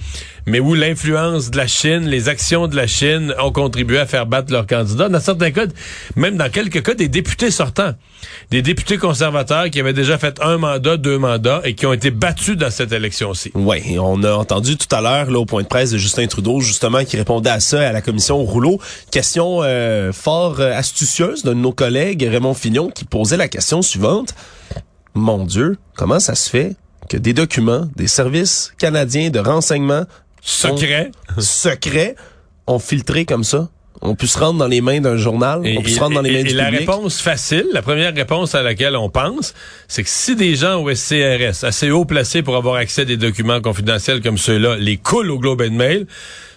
mais 0.47 0.61
où 0.61 0.75
l'influence 0.75 1.51
de 1.51 1.57
la 1.57 1.67
Chine, 1.67 2.07
les 2.07 2.29
actions 2.29 2.69
de 2.69 2.77
la 2.77 2.87
Chine 2.87 3.35
ont 3.43 3.53
contribué 3.53 3.99
à 3.99 4.07
faire 4.07 4.27
battre 4.27 4.53
leurs 4.53 4.67
candidats. 4.67 5.09
Dans 5.09 5.21
certains 5.21 5.51
cas, 5.51 5.67
même 6.17 6.37
dans 6.37 6.51
quelques 6.51 6.83
cas, 6.83 6.95
des 6.95 7.09
députés 7.09 7.51
sortants, 7.51 7.93
des 8.51 8.63
députés 8.63 8.99
conservateurs 8.99 9.71
qui 9.71 9.81
avaient 9.81 9.93
déjà 9.93 10.19
fait 10.19 10.39
un 10.43 10.59
mandat, 10.59 10.97
deux 10.97 11.19
mandats 11.19 11.61
et 11.65 11.75
qui 11.75 11.87
ont 11.87 11.93
été 11.93 12.11
battus 12.11 12.57
dans 12.57 12.71
cette 12.71 12.93
élection-ci. 12.93 13.53
Oui, 13.55 13.99
on 13.99 14.23
a 14.23 14.33
entendu 14.33 14.77
tout 14.77 14.95
à 14.95 15.01
l'heure 15.01 15.31
là 15.31 15.39
au 15.39 15.47
point 15.47 15.63
de 15.63 15.69
presse 15.69 15.91
de 15.91 15.99
Justin 15.99 16.27
Trudeau 16.27 16.61
justement 16.61 17.05
qui 17.05 17.17
répondait 17.17 17.51
à 17.51 17.61
ça 17.61 17.89
à 17.89 17.93
la 17.93 18.03
commission 18.03 18.43
rouleau. 18.43 18.81
Question 19.11 19.61
euh, 19.63 20.13
fort 20.13 20.61
euh, 20.61 20.73
astucieuse 20.73 21.43
de 21.43 21.55
nos 21.55 21.73
collègues 21.73 22.27
Raymond 22.31 22.55
Fignon 22.55 22.91
qui 22.91 23.05
posait 23.05 23.37
la 23.37 23.49
question 23.49 23.83
suivante. 23.83 24.35
Mon 25.15 25.45
Dieu, 25.45 25.79
comment 25.95 26.21
ça 26.21 26.35
se 26.35 26.51
fait 26.51 26.77
que 27.09 27.17
des 27.17 27.33
documents 27.33 27.89
des 27.97 28.09
services 28.09 28.73
canadiens 28.79 29.31
de 29.31 29.39
renseignement 29.39 30.05
Secret. 30.45 31.11
secrets 31.39 32.15
ont 32.67 32.79
filtré 32.79 33.25
comme 33.25 33.45
ça? 33.45 33.69
On 34.03 34.15
peut 34.17 34.27
se 34.27 34.39
rendre 34.39 34.59
dans 34.59 34.67
les 34.67 34.83
mains 34.83 35.01
d'un 35.01 35.17
journal, 35.17 35.63
on 35.65 35.81
peut 35.81 35.89
se 35.89 35.99
rendre 35.99 36.17
dans 36.17 36.21
les 36.21 36.31
et- 36.31 36.33
mains 36.35 36.39
et 36.41 36.45
du 36.45 36.55
la 36.55 36.65
public. 36.67 36.81
réponse 36.91 37.21
facile, 37.23 37.65
la 37.73 37.81
première 37.81 38.15
réponse 38.15 38.55
à 38.55 38.63
laquelle 38.63 38.97
on 38.97 39.09
pense, 39.09 39.55
c'est 39.89 40.03
que 40.03 40.09
si 40.11 40.37
des 40.37 40.57
gens 40.57 40.83
au 40.83 40.91
SCRS, 40.95 41.65
assez 41.65 41.91
haut 41.91 42.05
placés 42.05 42.43
pour 42.43 42.57
avoir 42.57 42.75
accès 42.75 43.03
à 43.03 43.05
des 43.07 43.17
documents 43.17 43.63
confidentiels 43.63 44.21
comme 44.21 44.37
ceux-là, 44.37 44.77
les 44.77 44.99
coulent 44.99 45.31
au 45.31 45.39
Globe 45.39 45.63
and 45.63 45.73
Mail, 45.75 46.07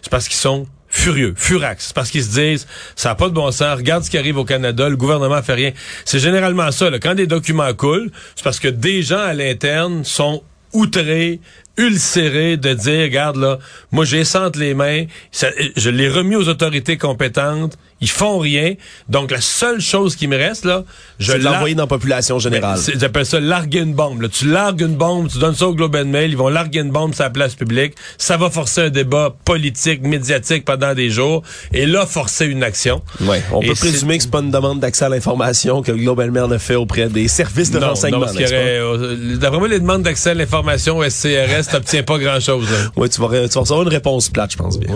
c'est 0.01 0.09
parce 0.11 0.27
qu'ils 0.27 0.35
sont 0.37 0.67
furieux, 0.89 1.33
furax. 1.37 1.85
C'est 1.87 1.95
parce 1.95 2.11
qu'ils 2.11 2.23
se 2.23 2.31
disent, 2.31 2.67
ça 2.97 3.09
n'a 3.09 3.15
pas 3.15 3.29
de 3.29 3.33
bon 3.33 3.49
sens, 3.51 3.77
regarde 3.77 4.03
ce 4.03 4.09
qui 4.09 4.17
arrive 4.17 4.37
au 4.37 4.45
Canada, 4.45 4.89
le 4.89 4.97
gouvernement 4.97 5.41
fait 5.41 5.53
rien. 5.53 5.71
C'est 6.03 6.19
généralement 6.19 6.71
ça. 6.71 6.89
là. 6.89 6.99
Quand 6.99 7.15
des 7.15 7.27
documents 7.27 7.73
coulent, 7.73 8.11
c'est 8.35 8.43
parce 8.43 8.59
que 8.59 8.67
des 8.67 9.03
gens 9.03 9.19
à 9.19 9.33
l'interne 9.33 10.03
sont 10.03 10.43
outrés, 10.73 11.39
ulcérés 11.77 12.57
de 12.57 12.73
dire, 12.73 13.03
regarde 13.03 13.37
là, 13.37 13.59
moi 13.91 14.05
j'ai 14.05 14.23
ça 14.23 14.47
entre 14.47 14.59
les 14.59 14.73
mains, 14.73 15.05
ça- 15.31 15.47
je 15.75 15.89
l'ai 15.89 16.09
remis 16.09 16.35
aux 16.35 16.47
autorités 16.49 16.97
compétentes, 16.97 17.77
ils 18.01 18.09
font 18.09 18.37
rien. 18.37 18.75
Donc 19.09 19.31
la 19.31 19.41
seule 19.41 19.81
chose 19.81 20.15
qui 20.15 20.27
me 20.27 20.37
reste 20.37 20.65
là, 20.65 20.83
je 21.19 21.33
l'envoyer 21.33 21.73
dans 21.75 21.83
la 21.83 21.87
population 21.87 22.37
générale. 22.39 22.79
J'appelle 22.95 23.25
ça 23.25 23.39
larguer 23.39 23.79
une 23.79 23.93
bombe. 23.93 24.21
Là. 24.21 24.27
Tu 24.29 24.47
largues 24.47 24.81
une 24.81 24.95
bombe, 24.95 25.29
tu 25.29 25.39
donnes 25.39 25.55
ça 25.55 25.67
au 25.67 25.73
Globe 25.73 25.95
and 25.95 26.05
Mail, 26.05 26.29
ils 26.31 26.37
vont 26.37 26.49
larguer 26.49 26.79
une 26.81 26.91
bombe 26.91 27.15
sur 27.15 27.23
la 27.23 27.29
place 27.31 27.55
publique. 27.55 27.95
Ça 28.19 28.37
va 28.37 28.49
forcer 28.51 28.81
un 28.81 28.89
débat 28.89 29.35
politique, 29.45 30.01
médiatique 30.03 30.63
pendant 30.63 30.93
des 30.93 31.09
jours. 31.09 31.41
Et 31.73 31.85
là, 31.87 32.05
forcer 32.05 32.45
une 32.45 32.63
action. 32.63 33.01
Ouais, 33.21 33.41
on 33.51 33.61
Et 33.61 33.67
peut 33.67 33.73
présumer 33.73 34.17
que 34.17 34.23
c'est 34.23 34.31
pas 34.31 34.41
une 34.41 34.51
demande 34.51 34.79
d'accès 34.79 35.05
à 35.05 35.09
l'information 35.09 35.81
que 35.81 35.91
le 35.91 35.97
Globe 35.97 36.19
and 36.19 36.31
Mail 36.31 36.53
a 36.53 36.59
fait 36.59 36.75
auprès 36.75 37.09
des 37.09 37.27
services 37.27 37.71
de 37.71 37.79
non, 37.79 37.89
renseignement. 37.89 38.25
non, 38.27 38.31
euh, 38.39 39.37
D'après 39.37 39.57
moi, 39.59 39.67
les 39.67 39.79
demandes 39.79 40.03
d'accès 40.03 40.31
à 40.31 40.33
l'information 40.35 40.97
au 40.97 41.03
T'obtiens 41.71 42.03
pas 42.03 42.17
grand-chose. 42.17 42.69
là. 42.69 42.77
Oui, 42.95 43.09
tu 43.09 43.21
vas, 43.21 43.27
tu 43.27 43.53
vas 43.53 43.59
recevoir 43.61 43.81
une 43.83 43.89
réponse 43.89 44.29
plate, 44.29 44.51
je 44.51 44.57
pense 44.57 44.79
bien. 44.79 44.95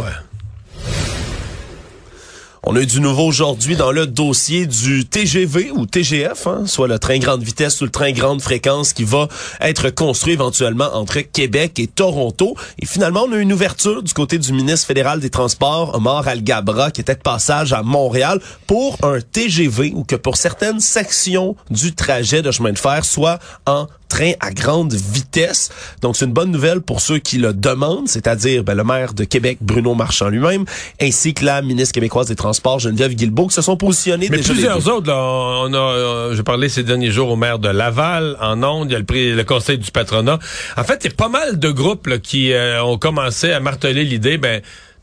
On 2.63 2.75
a 2.75 2.81
eu 2.81 2.85
du 2.85 3.01
nouveau 3.01 3.25
aujourd'hui 3.25 3.75
dans 3.75 3.91
le 3.91 4.05
dossier 4.05 4.67
du 4.67 5.05
TGV 5.05 5.71
ou 5.71 5.87
TGF, 5.87 6.45
hein, 6.45 6.63
soit 6.67 6.87
le 6.87 6.99
train 6.99 7.17
grande 7.17 7.41
vitesse 7.41 7.81
ou 7.81 7.85
le 7.85 7.89
train 7.89 8.11
grande 8.11 8.39
fréquence 8.39 8.93
qui 8.93 9.03
va 9.03 9.27
être 9.61 9.89
construit 9.89 10.33
éventuellement 10.33 10.89
entre 10.93 11.21
Québec 11.21 11.79
et 11.79 11.87
Toronto. 11.87 12.55
Et 12.77 12.85
finalement, 12.85 13.23
on 13.27 13.31
a 13.31 13.37
eu 13.37 13.41
une 13.41 13.51
ouverture 13.51 14.03
du 14.03 14.13
côté 14.13 14.37
du 14.37 14.53
ministre 14.53 14.85
fédéral 14.85 15.19
des 15.19 15.31
Transports, 15.31 15.95
Omar 15.95 16.27
Al-Gabra, 16.27 16.91
qui 16.91 17.01
était 17.01 17.15
de 17.15 17.21
passage 17.21 17.73
à 17.73 17.81
Montréal 17.81 18.39
pour 18.67 18.95
un 19.01 19.21
TGV 19.21 19.93
ou 19.95 20.03
que 20.03 20.15
pour 20.15 20.37
certaines 20.37 20.79
sections 20.79 21.55
du 21.71 21.95
trajet 21.95 22.43
de 22.43 22.51
chemin 22.51 22.73
de 22.73 22.79
fer 22.79 23.03
soit 23.05 23.39
en 23.65 23.87
train 24.11 24.33
à 24.41 24.51
grande 24.51 24.93
vitesse. 24.93 25.69
Donc, 26.01 26.17
c'est 26.17 26.25
une 26.25 26.33
bonne 26.33 26.51
nouvelle 26.51 26.81
pour 26.81 26.99
ceux 26.99 27.17
qui 27.17 27.37
le 27.37 27.53
demandent, 27.53 28.09
c'est-à-dire 28.09 28.63
ben, 28.63 28.75
le 28.75 28.83
maire 28.83 29.13
de 29.13 29.23
Québec, 29.23 29.57
Bruno 29.61 29.95
Marchand 29.95 30.27
lui-même, 30.27 30.65
ainsi 31.01 31.33
que 31.33 31.45
la 31.45 31.61
ministre 31.61 31.93
québécoise 31.93 32.27
des 32.27 32.35
Transports, 32.35 32.79
Geneviève 32.79 33.13
Guilbeault, 33.13 33.47
qui 33.47 33.55
se 33.55 33.61
sont 33.61 33.77
positionnés 33.77 34.27
Mais 34.29 34.37
déjà 34.37 34.53
plusieurs 34.53 34.87
autres, 34.87 35.07
là, 35.07 35.17
on 35.17 35.73
a, 35.73 35.77
euh, 35.77 36.35
j'ai 36.35 36.43
parlé 36.43 36.67
ces 36.67 36.83
derniers 36.83 37.11
jours 37.11 37.29
au 37.29 37.35
maire 37.37 37.59
de 37.59 37.69
Laval, 37.69 38.35
en 38.41 38.61
Onde, 38.63 38.89
il 38.89 38.93
y 38.93 38.95
a 38.95 38.99
le, 38.99 39.35
le 39.35 39.43
conseil 39.43 39.77
du 39.77 39.91
patronat. 39.91 40.39
En 40.75 40.83
fait, 40.83 40.99
il 41.03 41.09
y 41.09 41.13
a 41.13 41.15
pas 41.15 41.29
mal 41.29 41.57
de 41.57 41.69
groupes 41.69 42.07
là, 42.07 42.17
qui 42.17 42.51
euh, 42.51 42.83
ont 42.83 42.97
commencé 42.97 43.51
à 43.51 43.59
marteler 43.59 44.03
l'idée, 44.03 44.37
ben, 44.37 44.61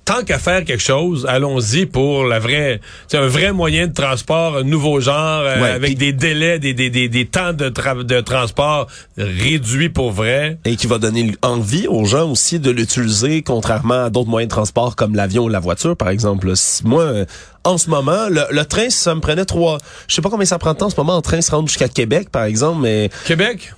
tant 0.09 0.25
qu'à 0.25 0.39
faire 0.39 0.65
quelque 0.65 0.83
chose, 0.83 1.27
allons-y 1.29 1.85
pour 1.85 2.25
la 2.25 2.39
vraie, 2.39 2.81
c'est 3.09 3.19
un 3.19 3.27
vrai 3.27 3.53
moyen 3.53 3.89
de 3.89 3.93
transport, 3.93 4.57
un 4.57 4.63
nouveau 4.63 5.01
genre, 5.01 5.43
euh, 5.43 5.61
Ouais, 5.61 5.69
avec 5.71 5.99
des 5.99 6.15
délais, 6.15 6.59
des, 6.59 6.73
des, 6.73 6.89
des, 6.89 7.11
des 7.11 7.27
temps 7.27 7.53
de, 7.53 7.69
tra- 7.69 8.03
de 8.03 8.21
transport 8.23 8.87
réduits 9.19 9.91
pour 9.91 10.11
vrai. 10.11 10.57
Et 10.65 10.77
qui 10.77 10.87
va 10.87 10.97
donner 10.97 11.33
envie 11.43 11.87
aux 11.89 12.07
gens 12.07 12.31
aussi 12.31 12.59
de 12.59 12.71
l'utiliser, 12.71 13.43
contrairement 13.43 14.05
à 14.05 14.09
d'autres 14.11 14.31
moyens 14.31 14.49
de 14.49 14.55
transport 14.55 14.97
comme 14.97 15.15
l'avion 15.15 15.45
ou 15.45 15.49
la 15.51 15.61
voiture, 15.61 15.95
par 15.95 16.09
exemple. 16.09 16.57
Si 16.57 16.87
Moi, 16.87 17.03
euh, 17.03 17.25
en 17.65 17.77
ce 17.77 17.91
moment, 17.91 18.29
le, 18.31 18.45
le 18.51 18.65
train, 18.65 18.89
ça 18.89 19.15
me 19.15 19.21
prenait 19.21 19.45
trois... 19.45 19.77
Je 20.09 20.15
sais 20.15 20.23
pas 20.23 20.31
combien 20.31 20.47
ça 20.47 20.59
prend 20.59 20.73
de 20.73 20.79
temps 20.79 20.87
en 20.87 20.91
ce 20.91 20.97
moment, 20.97 21.17
en 21.17 21.21
train 21.23 21.43
se 21.43 21.51
rendre 21.51 21.69
jusqu'à 21.69 21.89
Québec, 21.89 22.31
par 22.31 22.45
exemple, 22.45 22.81
mais... 22.81 23.11
Québec, 23.27 23.75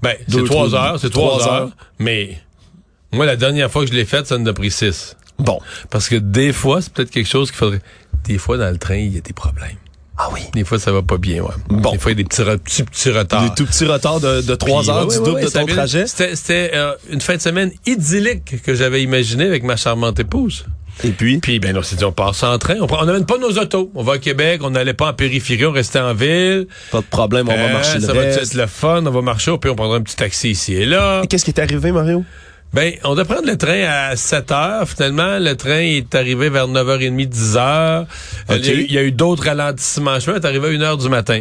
ben, 0.00 0.14
c'est 0.28 0.44
trois 0.44 0.74
heures, 0.74 0.98
c'est 0.98 1.10
trois 1.10 1.46
heures, 1.46 1.52
heures. 1.52 1.70
mais 1.98 2.38
moi, 3.12 3.26
la 3.26 3.36
dernière 3.36 3.70
fois 3.70 3.84
que 3.84 3.90
je 3.90 3.94
l'ai 3.96 4.06
faite, 4.06 4.26
ça 4.26 4.36
en 4.36 4.46
a 4.46 4.52
pris 4.54 4.70
six. 4.70 5.14
Bon. 5.38 5.58
Parce 5.90 6.08
que 6.08 6.16
des 6.16 6.52
fois, 6.52 6.80
c'est 6.82 6.92
peut-être 6.92 7.10
quelque 7.10 7.28
chose 7.28 7.50
qu'il 7.50 7.58
faudrait. 7.58 7.80
Des 8.24 8.38
fois, 8.38 8.56
dans 8.56 8.70
le 8.70 8.78
train, 8.78 8.96
il 8.96 9.14
y 9.14 9.18
a 9.18 9.20
des 9.20 9.32
problèmes. 9.32 9.76
Ah 10.16 10.28
oui. 10.32 10.40
Des 10.54 10.64
fois, 10.64 10.78
ça 10.78 10.92
va 10.92 11.02
pas 11.02 11.18
bien, 11.18 11.42
ouais. 11.42 11.54
Bon. 11.68 11.90
Des 11.90 11.98
fois, 11.98 12.12
il 12.12 12.18
y 12.18 12.20
a 12.20 12.22
des 12.22 12.28
petits, 12.28 12.44
petits, 12.62 12.82
petits 12.84 13.10
retards. 13.10 13.42
Des 13.50 13.54
tout 13.56 13.66
petits 13.66 13.84
retards 13.84 14.20
de, 14.20 14.42
de 14.42 14.54
trois 14.54 14.88
heures, 14.88 15.08
ouais, 15.08 15.14
du 15.14 15.18
ouais, 15.18 15.24
double 15.26 15.40
ouais, 15.40 15.44
de 15.44 15.50
ton 15.50 15.66
trajet. 15.66 16.06
C'était 16.06 16.70
euh, 16.72 16.94
une 17.10 17.20
fin 17.20 17.34
de 17.34 17.40
semaine 17.40 17.72
idyllique 17.84 18.62
que 18.62 18.74
j'avais 18.74 19.02
imaginée 19.02 19.46
avec 19.46 19.64
ma 19.64 19.74
charmante 19.76 20.20
épouse. 20.20 20.66
Et 21.02 21.10
puis... 21.10 21.38
Puis, 21.38 21.58
ben, 21.58 21.76
on 21.76 21.82
s'est 21.82 21.96
dit, 21.96 22.04
on 22.04 22.12
passe 22.12 22.44
en 22.44 22.56
train. 22.58 22.76
On 22.80 23.04
n'amène 23.04 23.26
pas 23.26 23.38
nos 23.38 23.50
autos. 23.58 23.90
On 23.96 24.04
va 24.04 24.12
à 24.14 24.18
Québec. 24.18 24.60
On 24.62 24.70
n'allait 24.70 24.94
pas 24.94 25.08
en 25.08 25.14
périphérie. 25.14 25.66
On 25.66 25.72
restait 25.72 25.98
en 25.98 26.14
ville. 26.14 26.68
Pas 26.92 27.00
de 27.00 27.06
problème, 27.06 27.48
on 27.48 27.56
va 27.56 27.62
Euh, 27.64 27.72
marcher 27.72 27.94
le 27.98 28.06
Ça 28.06 28.12
va 28.12 28.22
être 28.22 28.54
le 28.54 28.66
fun. 28.68 29.04
On 29.04 29.10
va 29.10 29.20
marcher. 29.20 29.52
Puis, 29.60 29.68
on 29.68 29.74
prendra 29.74 29.96
un 29.96 30.02
petit 30.02 30.14
taxi 30.14 30.50
ici 30.50 30.74
et 30.74 30.86
là. 30.86 31.22
Et 31.24 31.26
Qu'est-ce 31.26 31.44
qui 31.44 31.50
est 31.50 31.60
arrivé, 31.60 31.90
Mario? 31.90 32.24
Ben, 32.74 32.92
on 33.04 33.14
doit 33.14 33.24
prendre 33.24 33.46
le 33.46 33.56
train 33.56 33.84
à 33.84 34.16
7 34.16 34.50
heures. 34.50 34.88
Finalement, 34.88 35.38
le 35.38 35.54
train 35.54 35.78
est 35.78 36.12
arrivé 36.14 36.48
vers 36.48 36.66
9h30, 36.66 37.26
10 37.26 37.56
heures. 37.56 38.06
Euh, 38.50 38.56
OK. 38.56 38.60
Il 38.62 38.66
y 38.66 38.70
a 38.70 38.74
eu- 38.74 38.86
il 38.88 38.92
y, 38.94 38.98
a 38.98 39.02
eu 39.04 39.12
d'autres 39.12 39.44
ralentissements. 39.44 40.14
Le 40.14 40.20
chemin 40.20 40.36
est 40.40 40.44
arrivé 40.44 40.66
à 40.66 40.70
1 40.70 40.82
heure 40.82 40.96
du 40.98 41.08
matin. 41.08 41.40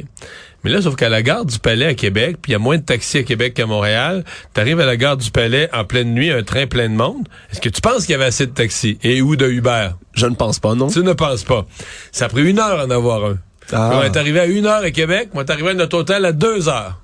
Mais 0.64 0.70
là, 0.72 0.82
sauf 0.82 0.96
qu'à 0.96 1.10
la 1.10 1.22
gare 1.24 1.44
du 1.44 1.60
Palais 1.60 1.88
à 1.88 1.94
Québec, 1.96 2.38
puis 2.42 2.52
il 2.52 2.54
y 2.54 2.56
a 2.56 2.60
moins 2.60 2.78
de 2.78 2.84
taxis 2.84 3.18
à 3.18 3.24
Québec 3.24 3.56
qu'à 3.56 3.66
Montréal, 3.66 4.24
tu 4.54 4.62
arrives 4.62 4.80
à 4.80 4.86
la 4.86 4.96
gare 4.96 5.18
du 5.18 5.30
Palais 5.32 5.70
en 5.74 5.84
pleine 5.84 6.14
nuit, 6.14 6.32
un 6.32 6.44
train 6.44 6.68
plein 6.68 6.88
de 6.88 6.94
monde. 6.94 7.28
Est-ce 7.52 7.60
que 7.60 7.68
tu 7.70 7.82
penses 7.82 8.02
qu'il 8.06 8.12
y 8.12 8.16
avait 8.16 8.26
assez 8.26 8.46
de 8.46 8.52
taxis? 8.54 8.98
Et 9.04 9.22
ou 9.22 9.36
de 9.36 9.48
Uber? 9.50 9.90
Je 10.14 10.26
ne 10.28 10.36
pense 10.36 10.60
pas, 10.60 10.76
non? 10.76 10.88
Tu 10.88 11.00
ne 11.00 11.14
penses 11.14 11.44
pas. 11.44 11.66
Ça 12.14 12.26
a 12.26 12.30
pris 12.30 12.48
une 12.50 12.60
heure 12.60 12.86
en 12.86 12.90
avoir 12.92 13.26
un. 13.26 13.38
Ah. 13.74 13.92
On 13.96 14.04
est 14.04 14.16
arrivé 14.16 14.40
à 14.40 14.46
une 14.46 14.66
heure 14.68 14.84
à 14.84 14.92
Québec, 14.92 15.30
on 15.34 15.42
est 15.42 15.50
arrivé 15.50 15.70
à 15.72 15.74
notre 15.74 15.98
hôtel 15.98 16.24
à 16.26 16.32
deux 16.32 16.70
heures. 16.70 17.00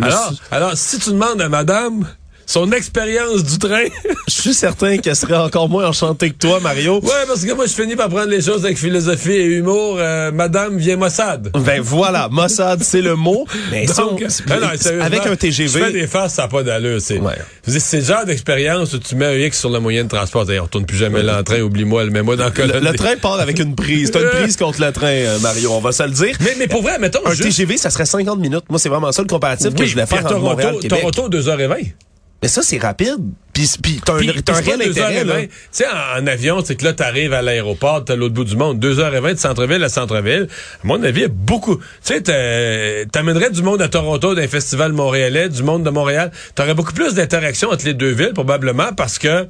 Alors, 0.00 0.32
alors, 0.50 0.72
si 0.76 0.98
tu 0.98 1.10
demandes 1.10 1.40
à 1.42 1.48
madame 1.48 2.06
son 2.48 2.72
expérience 2.72 3.44
du 3.44 3.58
train, 3.58 3.84
Je 4.26 4.32
suis 4.32 4.54
certain 4.54 4.96
qu'elle 4.96 5.14
serait 5.14 5.36
encore 5.36 5.68
moins 5.68 5.86
enchantée 5.86 6.30
que 6.30 6.36
toi, 6.38 6.60
Mario. 6.60 6.98
ouais, 7.02 7.10
parce 7.26 7.44
que 7.44 7.52
moi, 7.52 7.66
je 7.66 7.72
finis 7.72 7.94
par 7.94 8.08
prendre 8.08 8.30
les 8.30 8.40
choses 8.40 8.64
avec 8.64 8.78
philosophie 8.78 9.32
et 9.32 9.44
humour. 9.44 9.96
Euh, 9.98 10.32
madame 10.32 10.78
vient 10.78 10.96
Mossad. 10.96 11.50
Ben 11.64 11.80
voilà, 11.82 12.28
Mossad, 12.30 12.82
c'est 12.82 13.02
le 13.02 13.16
mot. 13.16 13.44
Mais 13.70 13.86
si 13.86 13.94
Donc, 13.96 14.22
on- 14.22 14.26
ah 14.50 14.58
non, 14.60 14.68
sérieusement, 14.78 15.04
avec 15.04 15.20
un 15.20 15.24
Je 15.24 15.28
fais 15.30 15.36
TGV, 15.36 15.92
des 15.92 16.06
faces, 16.06 16.34
ça 16.34 16.42
n'a 16.42 16.48
pas 16.48 16.62
d'allure. 16.62 17.00
C'est 17.02 17.18
Ouais. 17.18 17.34
Le 17.66 18.00
genre 18.00 18.24
d'expérience 18.24 18.94
où 18.94 18.98
tu 18.98 19.14
mets 19.14 19.26
un 19.26 19.34
X 19.34 19.58
sur 19.60 19.68
le 19.70 19.78
moyen 19.80 20.04
de 20.04 20.08
transport. 20.08 20.46
D'ailleurs, 20.46 20.62
on 20.64 20.66
retourne 20.66 20.86
plus 20.86 20.96
jamais 20.96 21.22
là 21.22 21.40
en 21.40 21.42
train, 21.42 21.60
oublie-moi, 21.60 22.04
le 22.04 22.10
mets-moi 22.10 22.36
dans 22.36 22.46
le, 22.46 22.50
colonne. 22.50 22.82
le 22.82 22.92
train 22.94 23.16
part 23.20 23.40
avec 23.40 23.58
une 23.58 23.74
prise. 23.74 24.10
T'as 24.10 24.20
une 24.22 24.30
prise 24.30 24.56
contre 24.56 24.80
le 24.80 24.90
train, 24.90 25.06
euh, 25.06 25.38
Mario, 25.40 25.70
on 25.72 25.80
va 25.80 25.92
se 25.92 26.02
le 26.02 26.10
dire. 26.10 26.34
Mais, 26.40 26.56
mais 26.58 26.66
pour 26.66 26.80
vrai, 26.82 26.98
mettons, 26.98 27.20
Un 27.26 27.30
juste... 27.30 27.42
TGV, 27.42 27.76
ça 27.76 27.90
serait 27.90 28.06
50 28.06 28.38
minutes. 28.38 28.64
Moi, 28.70 28.78
c'est 28.78 28.88
vraiment 28.88 29.12
ça 29.12 29.20
le 29.20 29.28
comparatif 29.28 29.74
que 29.74 29.84
je 29.84 29.92
voulais 29.92 30.06
faire 30.06 30.22
Montréal 30.22 30.70
Toronto, 30.72 30.78
Québec. 30.80 31.00
Toronto, 31.12 31.28
2h20. 31.38 31.92
Mais 32.42 32.48
ça, 32.48 32.62
c'est 32.62 32.78
rapide. 32.78 33.32
Puis, 33.58 33.70
puis 33.82 34.00
t'as 34.04 34.14
un, 34.14 34.18
Puis, 34.18 34.42
t'as 34.42 34.52
un 34.54 34.56
puis 34.62 34.64
c'est 34.66 34.70
réel 34.76 34.90
intérêt, 34.90 35.24
2h20. 35.24 35.26
là. 35.26 35.40
Tu 35.42 35.50
sais, 35.72 35.84
en, 35.86 36.22
en 36.22 36.26
avion, 36.26 36.62
c'est 36.64 36.76
que 36.76 36.84
là, 36.84 36.92
t'arrives 36.92 37.32
à 37.32 37.42
l'aéroport, 37.42 38.04
t'es 38.04 38.12
à 38.12 38.16
l'autre 38.16 38.34
bout 38.34 38.44
du 38.44 38.56
monde, 38.56 38.78
2h20 38.84 39.34
de 39.34 39.38
centre-ville 39.38 39.82
à 39.82 39.88
centre-ville. 39.88 40.48
À 40.82 40.86
mon 40.86 41.02
avis, 41.02 41.20
il 41.20 41.22
y 41.22 41.26
a 41.26 41.28
beaucoup. 41.28 41.76
Tu 41.76 41.82
sais, 42.02 42.20
t'a- 42.22 43.10
t'amènerais 43.10 43.50
du 43.50 43.62
monde 43.62 43.82
à 43.82 43.88
Toronto 43.88 44.34
d'un 44.34 44.48
festival 44.48 44.92
montréalais, 44.92 45.48
du 45.48 45.62
monde 45.62 45.82
de 45.84 45.90
Montréal. 45.90 46.30
T'aurais 46.54 46.74
beaucoup 46.74 46.92
plus 46.92 47.14
d'interaction 47.14 47.70
entre 47.70 47.84
les 47.84 47.94
deux 47.94 48.10
villes, 48.12 48.32
probablement, 48.34 48.92
parce 48.96 49.18
que, 49.18 49.44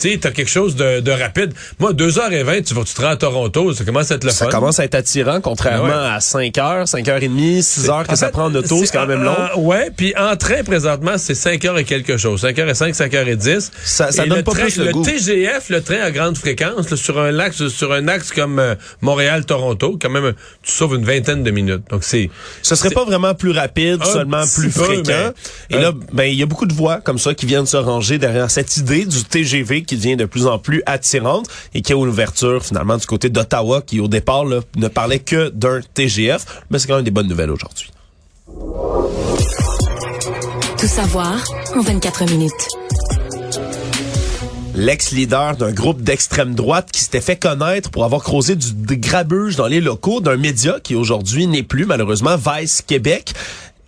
tu 0.00 0.10
sais, 0.12 0.18
t'as 0.20 0.30
quelque 0.30 0.50
chose 0.50 0.76
de, 0.76 1.00
de 1.00 1.10
rapide. 1.10 1.52
Moi, 1.80 1.92
2h20, 1.92 2.62
tu 2.64 2.74
vas, 2.74 2.84
tu 2.84 2.94
te 2.94 3.00
rends 3.02 3.08
à 3.08 3.16
Toronto, 3.16 3.72
ça 3.74 3.84
commence 3.84 4.10
à 4.10 4.14
être 4.14 4.24
le 4.24 4.30
Ça 4.30 4.44
fun. 4.44 4.50
commence 4.50 4.78
à 4.78 4.84
être 4.84 4.94
attirant, 4.94 5.40
contrairement 5.40 5.88
Ah 5.92 6.10
ouais. 6.10 6.14
à 6.16 6.20
5 6.20 6.58
heures, 6.58 6.86
5 6.88 7.08
heures 7.08 7.22
et 7.22 7.28
demie, 7.28 7.62
6 7.62 7.88
heures 7.90 8.04
que 8.06 8.12
En 8.12 8.16
ça 8.16 8.26
fait, 8.26 8.32
prend 8.32 8.44
en 8.44 8.54
auto, 8.54 8.84
c'est 8.84 8.92
quand 8.92 9.06
même 9.06 9.22
long. 9.24 9.34
en- 9.54 9.60
ouais, 9.60 9.90
puis 9.96 10.14
en 10.16 10.36
train, 10.36 10.62
présentement, 10.62 11.18
c'est 11.18 11.34
5 11.34 11.64
heures 11.64 11.78
et 11.78 11.84
quelque 11.84 12.16
chose. 12.16 12.40
5 12.40 12.58
heures 12.58 12.68
et 13.48 13.60
5, 13.60 13.60
5 13.60 13.60
heures 13.60 13.60
et 13.60 13.60
10. 13.60 13.70
Ça- 13.84 14.10
donne 14.26 14.36
le 14.38 14.42
pas 14.44 14.52
train- 14.52 14.60
plus 14.62 14.76
le 14.78 14.92
goût. 14.92 15.02
TGF, 15.04 15.68
le 15.70 15.82
train 15.82 16.00
à 16.00 16.10
grande 16.10 16.36
fréquence, 16.36 16.90
là, 16.90 16.96
sur 16.96 17.18
un 17.18 17.38
axe, 17.38 17.68
sur 17.68 17.92
un 17.92 18.08
axe 18.08 18.30
comme 18.32 18.58
euh, 18.58 18.74
Montréal-Toronto, 19.00 19.98
quand 20.00 20.10
même, 20.10 20.34
tu 20.62 20.72
sauves 20.72 20.94
une 20.96 21.04
vingtaine 21.04 21.42
de 21.42 21.50
minutes. 21.50 21.82
Donc, 21.90 22.04
c'est... 22.04 22.30
Ce 22.62 22.74
serait 22.74 22.90
pas 22.90 23.04
vraiment 23.04 23.34
plus 23.34 23.50
rapide, 23.50 23.98
Un 24.02 24.04
seulement 24.12 24.44
plus 24.54 24.70
peu, 24.70 24.84
fréquent. 24.84 25.32
mais- 25.70 25.76
Et 25.76 25.80
là, 25.80 25.92
ben 26.12 26.24
il 26.24 26.34
y 26.38 26.42
a 26.42 26.46
beaucoup 26.46 26.66
de 26.66 26.74
voix 26.74 27.00
comme 27.00 27.18
ça 27.18 27.34
qui 27.34 27.46
viennent 27.46 27.66
se 27.66 27.76
ranger 27.76 28.18
derrière 28.18 28.50
cette 28.50 28.76
idée 28.76 29.04
du 29.04 29.24
TGV 29.24 29.82
qui 29.82 29.96
devient 29.96 30.16
de 30.16 30.24
plus 30.24 30.46
en 30.46 30.58
plus 30.58 30.82
attirante 30.86 31.46
et 31.74 31.82
qui 31.82 31.92
a 31.92 31.96
une 31.96 32.08
ouverture 32.08 32.64
finalement 32.64 32.96
du 32.96 33.06
côté 33.06 33.28
d'Ottawa 33.30 33.82
qui 33.82 34.00
au 34.00 34.08
départ 34.08 34.44
là, 34.44 34.60
ne 34.76 34.88
parlait 34.88 35.18
que 35.18 35.48
d'un 35.50 35.80
TGF, 35.94 36.44
mais 36.70 36.78
c'est 36.78 36.86
quand 36.88 36.96
même 36.96 37.04
des 37.04 37.10
bonnes 37.10 37.28
nouvelles 37.28 37.50
aujourd'hui. 37.50 37.90
Tout 40.78 40.86
savoir 40.86 41.42
en 41.76 41.80
24 41.80 42.24
minutes. 42.30 42.52
L'ex-leader 44.78 45.56
d'un 45.56 45.72
groupe 45.72 46.02
d'extrême 46.02 46.54
droite 46.54 46.90
qui 46.92 47.00
s'était 47.00 47.20
fait 47.20 47.34
connaître 47.34 47.90
pour 47.90 48.04
avoir 48.04 48.22
causé 48.22 48.54
du 48.54 48.96
grabuge 48.96 49.56
dans 49.56 49.66
les 49.66 49.80
locaux 49.80 50.20
d'un 50.20 50.36
média 50.36 50.78
qui 50.80 50.94
aujourd'hui 50.94 51.48
n'est 51.48 51.64
plus 51.64 51.84
malheureusement 51.84 52.36
Vice 52.36 52.80
Québec 52.86 53.32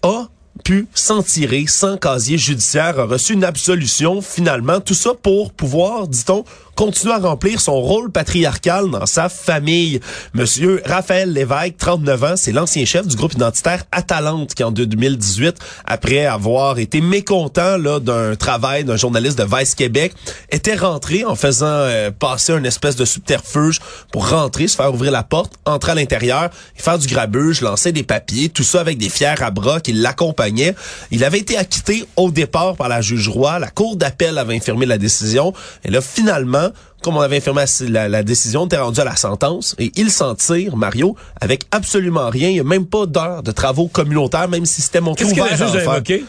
a 0.03 0.27
pu 0.65 0.89
s'en 0.93 1.23
tirer 1.23 1.67
sans 1.69 1.97
casier 1.97 2.39
judiciaire, 2.39 2.99
a 2.99 3.05
reçu 3.05 3.35
une 3.35 3.45
absolution 3.45 4.21
finalement, 4.21 4.81
tout 4.81 4.95
ça 4.95 5.13
pour 5.15 5.53
pouvoir, 5.53 6.09
dit-on, 6.09 6.45
continuer 6.75 7.15
à 7.15 7.19
remplir 7.19 7.61
son 7.61 7.81
rôle 7.81 8.11
patriarcal 8.11 8.91
dans 8.91 9.07
sa 9.07 9.29
famille. 9.29 10.01
Monsieur 10.35 10.83
Raphaël 10.85 11.33
Lévesque, 11.33 11.77
39 11.79 12.25
ans, 12.25 12.35
c'est 12.37 12.53
l'ancien 12.53 12.85
chef 12.85 13.07
du 13.07 13.17
groupe 13.17 13.35
identitaire 13.35 13.85
Atalante 13.93 14.55
qui 14.55 14.65
en 14.65 14.71
2018, 14.71 15.57
après 15.85 16.27
avoir 16.27 16.79
été 16.79 17.01
mécontent 17.01 17.77
là 17.77 18.01
d'un 18.01 18.37
travail 18.37 18.85
d'un 18.85 18.97
journaliste 18.97 19.39
de 19.39 19.45
Vice 19.45 19.75
Québec, 19.75 20.13
était 20.51 20.77
rentré 20.77 21.25
en 21.25 21.35
faisant 21.35 21.67
euh, 21.67 22.11
passer 22.11 22.53
une 22.53 22.67
espèce 22.67 22.97
de 22.97 23.05
subterfuge 23.05 23.81
pour 24.13 24.29
rentrer, 24.29 24.69
se 24.69 24.77
faire 24.77 24.93
ouvrir 24.93 25.13
la 25.13 25.23
porte, 25.23 25.53
entrer 25.65 25.93
à 25.93 25.95
l'intérieur, 25.95 26.51
faire 26.75 26.99
du 26.99 27.07
grabuge, 27.07 27.61
lancer 27.61 27.93
des 27.93 28.03
papiers, 28.03 28.49
tout 28.49 28.65
ça 28.65 28.81
avec 28.81 28.99
des 28.99 29.09
fiers 29.09 29.41
à 29.41 29.51
bras 29.51 29.81
qui 29.81 29.93
l'accompagnaient. 29.93 30.75
Il 31.11 31.25
avait 31.25 31.39
été 31.39 31.57
acquitté 31.57 32.05
au 32.17 32.31
départ 32.31 32.77
par 32.77 32.89
la 32.89 33.01
juge 33.01 33.29
Roy. 33.29 33.59
La 33.59 33.69
cour 33.69 33.97
d'appel 33.97 34.39
avait 34.39 34.57
infirmé 34.57 34.87
la 34.87 34.99
décision. 34.99 35.53
Et 35.85 35.91
là, 35.91 36.01
finalement, 36.01 36.70
comme 37.03 37.17
on 37.17 37.21
avait 37.21 37.39
infirmé 37.39 37.65
la, 37.89 38.09
la 38.09 38.23
décision, 38.23 38.67
était 38.67 38.77
rendu 38.79 39.01
à 39.01 39.05
la 39.05 39.17
sentence 39.17 39.75
et 39.79 39.91
il 39.97 40.11
s'en 40.11 40.35
tire, 40.35 40.77
Mario, 40.77 41.17
avec 41.41 41.65
absolument 41.71 42.29
rien. 42.31 42.49
Il 42.49 42.55
n'y 42.55 42.61
a 42.61 42.65
même 42.65 42.87
pas 42.87 43.07
d'heure 43.07 43.43
de 43.43 43.51
travaux 43.53 43.89
communautaires, 43.89 44.49
même 44.49 44.67
si 44.67 44.83
c'était 44.83 45.01
montré 45.01 45.25
Qu'est-ce 45.25 45.35
que 45.35 45.41
ouvert 45.41 45.59
la 45.59 45.67
juge 45.67 45.77
à 45.77 45.79
a 45.79 45.83
faire. 45.83 45.93
évoqué? 45.95 46.25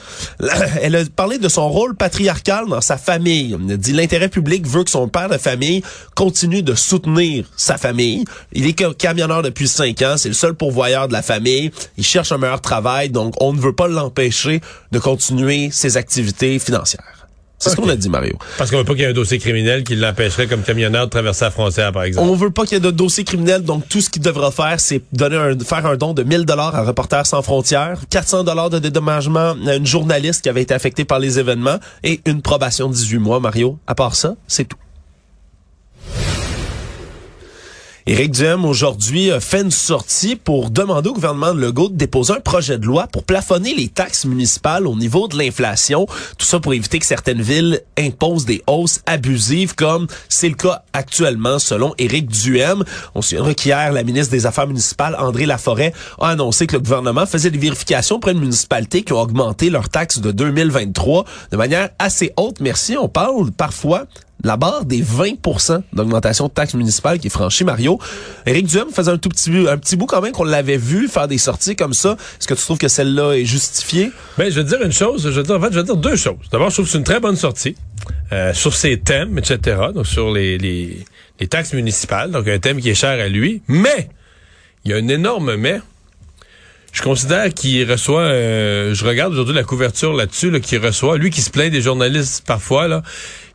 Elle 0.82 0.96
a 0.96 1.06
parlé 1.16 1.38
de 1.38 1.50
son 1.50 1.70
rôle 1.70 1.96
patriarcal 1.96 2.68
dans 2.68 2.82
sa 2.82 2.98
famille. 2.98 3.58
Elle 3.68 3.74
a 3.74 3.78
dit 3.78 3.94
l'intérêt 3.94 4.30
public 4.30 4.68
veut 4.68 4.84
que 4.84 4.90
son 4.92 5.08
père 5.08 5.30
de 5.30 5.38
famille 5.38 5.82
continue 6.16 6.64
de 6.64 6.76
soutenir 6.76 7.46
sa 7.58 7.78
famille. 7.78 8.26
Il 8.54 8.66
est 8.66 8.78
ca- 8.80 8.94
camionneur 8.94 9.42
depuis 9.44 9.68
cinq 9.68 10.02
ans, 10.02 10.16
c'est 10.18 10.30
le 10.30 10.34
seul 10.36 10.54
pourvoyeur 10.54 11.08
de 11.08 11.14
la 11.14 11.22
famille. 11.22 11.72
Il 11.98 12.04
cherche 12.04 12.32
un 12.32 12.38
meilleur 12.38 12.62
travail, 12.62 13.10
donc 13.10 13.34
on 13.42 13.54
ne 13.54 13.60
veut 13.60 13.74
pas 13.74 13.88
l'empêcher 13.88 14.62
de 14.92 15.00
continuer 15.00 15.70
ses 15.72 15.98
activités 15.98 16.60
financières. 16.60 17.21
C'est 17.62 17.70
ce 17.70 17.76
qu'on 17.76 17.90
a 17.90 17.96
dit, 17.96 18.10
Mario. 18.10 18.34
Parce 18.58 18.72
qu'on 18.72 18.78
veut 18.78 18.84
pas 18.84 18.94
qu'il 18.94 19.04
y 19.04 19.06
ait 19.06 19.10
un 19.10 19.14
dossier 19.14 19.38
criminel 19.38 19.84
qui 19.84 19.96
l'empêcherait 19.96 20.48
comme 20.48 20.64
camionneur 20.64 21.06
de 21.06 21.12
traverser 21.12 21.46
la 21.46 21.52
frontière, 21.52 21.92
par 21.92 22.04
exemple. 22.04 22.28
On 22.28 22.36
veut 22.36 22.50
pas 22.50 22.64
qu'il 22.64 22.74
y 22.74 22.78
ait 22.78 22.80
de 22.80 22.90
dossier 22.90 23.24
criminel, 23.24 23.64
donc 23.64 23.88
tout 23.88 24.02
ce 24.02 24.10
qu'il 24.10 24.24
devra 24.24 24.50
faire, 24.50 24.80
c'est 24.80 25.02
donner 25.14 25.36
un, 25.36 25.58
faire 25.60 25.86
un 25.86 25.96
don 25.96 26.14
de 26.14 26.24
1000 26.24 26.46
dollars 26.46 26.76
à 26.76 26.84
Reporters 26.84 27.28
sans 27.28 27.44
frontières, 27.44 28.00
400 28.10 28.46
dollars 28.46 28.72
de 28.72 28.80
dédommagement 28.80 29.56
à 29.68 29.76
une 29.76 29.86
journaliste 29.86 30.42
qui 30.42 30.50
avait 30.50 30.64
été 30.64 30.74
affectée 30.74 31.06
par 31.06 31.20
les 31.20 31.38
événements 31.38 31.78
et 32.04 32.20
une 32.26 32.42
probation 32.42 32.90
de 32.90 32.94
18 32.96 33.20
mois, 33.20 33.40
Mario. 33.40 33.78
À 33.86 33.94
part 33.94 34.16
ça, 34.16 34.36
c'est 34.48 34.66
tout. 34.68 34.78
Éric 38.08 38.32
Duhem, 38.32 38.66
aujourd'hui, 38.66 39.30
fait 39.40 39.62
une 39.62 39.70
sortie 39.70 40.36
pour 40.36 40.72
demander 40.72 41.10
au 41.10 41.14
gouvernement 41.14 41.54
de 41.54 41.62
Legault 41.62 41.90
de 41.90 41.96
déposer 41.96 42.34
un 42.34 42.40
projet 42.40 42.80
de 42.80 42.86
loi 42.88 43.06
pour 43.06 43.24
plafonner 43.24 43.76
les 43.76 43.90
taxes 43.90 44.26
municipales 44.26 44.88
au 44.88 44.96
niveau 44.96 45.28
de 45.28 45.38
l'inflation. 45.38 46.08
Tout 46.40 46.46
ça 46.48 46.60
pour 46.60 46.74
éviter 46.74 46.98
que 46.98 47.06
certaines 47.06 47.44
villes 47.44 47.80
imposent 48.00 48.46
des 48.46 48.64
hausses 48.66 49.02
abusives, 49.06 49.76
comme 49.76 50.08
c'est 50.30 50.50
le 50.50 50.56
cas 50.56 50.82
actuellement, 50.94 51.60
selon 51.60 51.94
Éric 52.00 52.28
Duhem. 52.28 52.84
On 53.14 53.22
se 53.22 53.30
souviendra 53.30 53.54
qu'hier, 53.54 53.92
la 53.92 54.02
ministre 54.02 54.32
des 54.32 54.48
Affaires 54.48 54.68
municipales, 54.68 55.16
André 55.20 55.46
Laforêt, 55.46 55.94
a 56.20 56.30
annoncé 56.30 56.66
que 56.66 56.74
le 56.74 56.82
gouvernement 56.82 57.28
faisait 57.28 57.52
des 57.52 57.60
vérifications 57.60 58.20
pour 58.20 58.32
une 58.32 58.40
municipalité 58.40 59.04
qui 59.04 59.14
ont 59.14 59.22
augmenté 59.22 59.70
leurs 59.70 59.90
taxes 59.90 60.22
de 60.22 60.32
2023 60.32 61.26
de 61.52 61.58
manière 61.58 61.90
assez 62.00 62.34
haute. 62.36 62.62
Merci. 62.62 62.98
On 62.98 63.10
parle 63.10 63.52
parfois 63.52 64.08
la 64.44 64.58
barre 64.58 64.86
des 64.86 65.02
20% 65.02 65.82
d'augmentation 65.94 66.48
de 66.48 66.52
taxes 66.52 66.74
municipales 66.74 67.20
qui 67.20 67.28
est 67.28 67.32
franchie, 67.32 67.64
Mario. 67.64 68.00
Éric 68.46 68.68
Duhem 68.68 68.90
faisait 68.94 69.12
un 69.12 69.18
tout 69.18 69.30
petit, 69.30 69.50
bout- 69.50 69.68
un 69.68 69.78
petit 69.78 69.98
quand 69.98 70.22
même 70.22 70.32
qu'on 70.32 70.44
l'avait 70.44 70.78
vu 70.78 71.08
faire 71.08 71.28
des 71.28 71.38
sorties 71.38 71.76
comme 71.76 71.94
ça. 71.94 72.18
Est-ce 72.40 72.48
que 72.48 72.54
tu 72.54 72.62
trouves 72.62 72.78
que 72.78 72.88
celle-là 72.88 73.34
est 73.34 73.46
justifiée? 73.46 74.12
Ben, 74.38 74.52
je 74.52 74.60
vais 74.60 74.64
dire 74.64 74.82
une 74.82 74.92
chose. 74.92 75.24
Je 75.24 75.30
vais 75.40 75.44
dire, 75.44 75.56
en 75.56 75.62
fait, 75.62 75.72
je 75.72 75.80
vais 75.80 75.84
dire 75.86 75.98
deux 75.98 76.16
choses. 76.16 76.38
D'abord, 76.52 76.70
je 76.70 76.76
trouve 76.76 76.86
que 76.86 76.92
c'est 76.92 76.98
une 76.98 77.04
très 77.04 77.20
bonne 77.20 77.36
sortie 77.36 77.76
euh, 78.32 78.54
sur 78.54 78.74
ses 78.74 79.00
thèmes, 79.00 79.38
etc. 79.38 79.78
Donc, 79.94 80.08
sur 80.08 80.32
les, 80.32 81.06
taxes 81.50 81.74
municipales. 81.74 82.32
Donc, 82.32 82.48
un 82.48 82.60
thème 82.60 82.80
qui 82.82 82.90
est 82.90 82.96
cher 82.96 83.20
à 83.20 83.28
lui. 83.28 83.62
Mais, 83.68 84.10
il 84.86 84.92
y 84.92 84.94
a 84.94 84.98
un 84.98 85.08
énorme 85.08 85.56
mais. 85.56 85.82
Je 86.94 87.02
considère 87.02 87.54
qu'il 87.54 87.90
reçoit, 87.90 88.24
euh, 88.24 88.94
je 88.94 89.06
regarde 89.06 89.32
aujourd'hui 89.32 89.56
la 89.56 89.64
couverture 89.64 90.12
là-dessus, 90.12 90.52
là, 90.52 90.60
qu'il 90.60 90.78
reçoit, 90.86 91.18
lui 91.18 91.30
qui 91.30 91.42
se 91.42 91.50
plaint 91.50 91.72
des 91.72 91.82
journalistes 91.82 92.44
parfois, 92.46 92.90
là, 92.90 93.02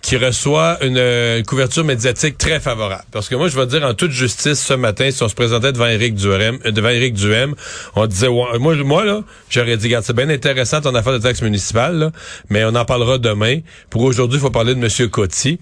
qui 0.06 0.16
reçoit 0.16 0.78
une, 0.84 0.98
euh, 0.98 1.38
une 1.38 1.44
couverture 1.44 1.82
médiatique 1.82 2.38
très 2.38 2.60
favorable. 2.60 3.02
Parce 3.10 3.28
que 3.28 3.34
moi, 3.34 3.48
je 3.48 3.58
vais 3.58 3.66
dire 3.66 3.82
en 3.82 3.92
toute 3.92 4.12
justice, 4.12 4.62
ce 4.64 4.72
matin, 4.72 5.10
si 5.10 5.20
on 5.24 5.28
se 5.28 5.34
présentait 5.34 5.72
devant 5.72 5.88
Éric 5.88 6.14
Duhem, 6.14 6.60
euh, 6.64 6.70
devant 6.70 6.90
Éric 6.90 7.14
Duhem, 7.14 7.56
on 7.96 8.06
disait, 8.06 8.28
ouais, 8.28 8.56
moi, 8.60 8.76
moi 8.76 9.04
là, 9.04 9.24
j'aurais 9.50 9.76
dit, 9.76 9.88
regarde, 9.88 10.04
c'est 10.04 10.14
bien 10.14 10.30
intéressant 10.30 10.80
ton 10.80 10.94
affaire 10.94 11.14
de 11.14 11.18
taxe 11.18 11.42
municipale, 11.42 11.98
là, 11.98 12.12
mais 12.50 12.62
on 12.64 12.76
en 12.76 12.84
parlera 12.84 13.18
demain. 13.18 13.58
Pour 13.90 14.02
aujourd'hui, 14.02 14.38
il 14.38 14.42
faut 14.42 14.50
parler 14.50 14.76
de 14.76 14.80
M. 14.80 15.10
Coty 15.10 15.58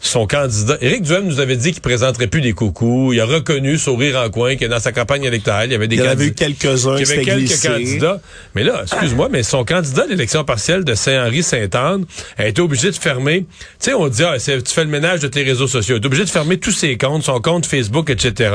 son 0.00 0.26
candidat. 0.28 0.78
Éric 0.80 1.02
Duhem 1.02 1.24
nous 1.26 1.40
avait 1.40 1.56
dit 1.56 1.72
qu'il 1.72 1.80
présenterait 1.82 2.28
plus 2.28 2.40
des 2.40 2.52
coucous. 2.52 3.12
Il 3.12 3.20
a 3.20 3.24
reconnu, 3.24 3.76
sourire 3.78 4.16
en 4.24 4.30
coin, 4.30 4.54
que 4.56 4.64
dans 4.64 4.78
sa 4.78 4.92
campagne 4.92 5.24
électorale, 5.24 5.68
il 5.68 5.72
y 5.72 5.74
avait 5.74 5.88
des 5.88 5.96
Il 5.96 6.02
y 6.02 6.06
avait 6.06 6.26
eu 6.26 6.32
candidats- 6.32 6.46
quelques-uns 6.62 6.96
il 6.98 7.06
y 7.08 7.12
avait 7.12 7.24
quelques 7.24 7.60
candidats. 7.62 8.20
Mais 8.54 8.62
là, 8.62 8.82
excuse-moi, 8.84 9.28
mais 9.30 9.42
son 9.42 9.64
candidat 9.64 10.04
à 10.04 10.06
l'élection 10.06 10.44
partielle 10.44 10.84
de 10.84 10.94
Saint-Henri-Sainte-Anne 10.94 12.04
a 12.36 12.46
été 12.46 12.60
obligé 12.62 12.90
de 12.90 12.96
fermer. 12.96 13.40
Tu 13.40 13.46
sais, 13.90 13.94
on 13.94 14.06
dit, 14.08 14.22
ah, 14.22 14.36
tu 14.38 14.60
fais 14.72 14.84
le 14.84 14.90
ménage 14.90 15.20
de 15.20 15.28
tes 15.28 15.42
réseaux 15.42 15.66
sociaux. 15.68 15.96
Il 15.96 16.02
est 16.02 16.06
obligé 16.06 16.24
de 16.24 16.30
fermer 16.30 16.58
tous 16.58 16.72
ses 16.72 16.96
comptes, 16.96 17.24
son 17.24 17.40
compte 17.40 17.66
Facebook, 17.66 18.08
etc. 18.08 18.52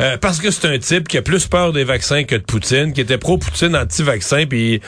euh, 0.00 0.16
parce 0.18 0.40
que 0.40 0.50
c'est 0.50 0.66
un 0.66 0.78
type 0.78 1.06
qui 1.08 1.16
a 1.16 1.22
plus 1.22 1.46
peur 1.46 1.72
des 1.72 1.84
vaccins 1.84 2.24
que 2.24 2.34
de 2.34 2.42
Poutine, 2.42 2.92
qui 2.92 3.00
était 3.00 3.18
pro-Poutine, 3.18 3.76
anti-vaccin, 3.76 4.46
puis... 4.46 4.80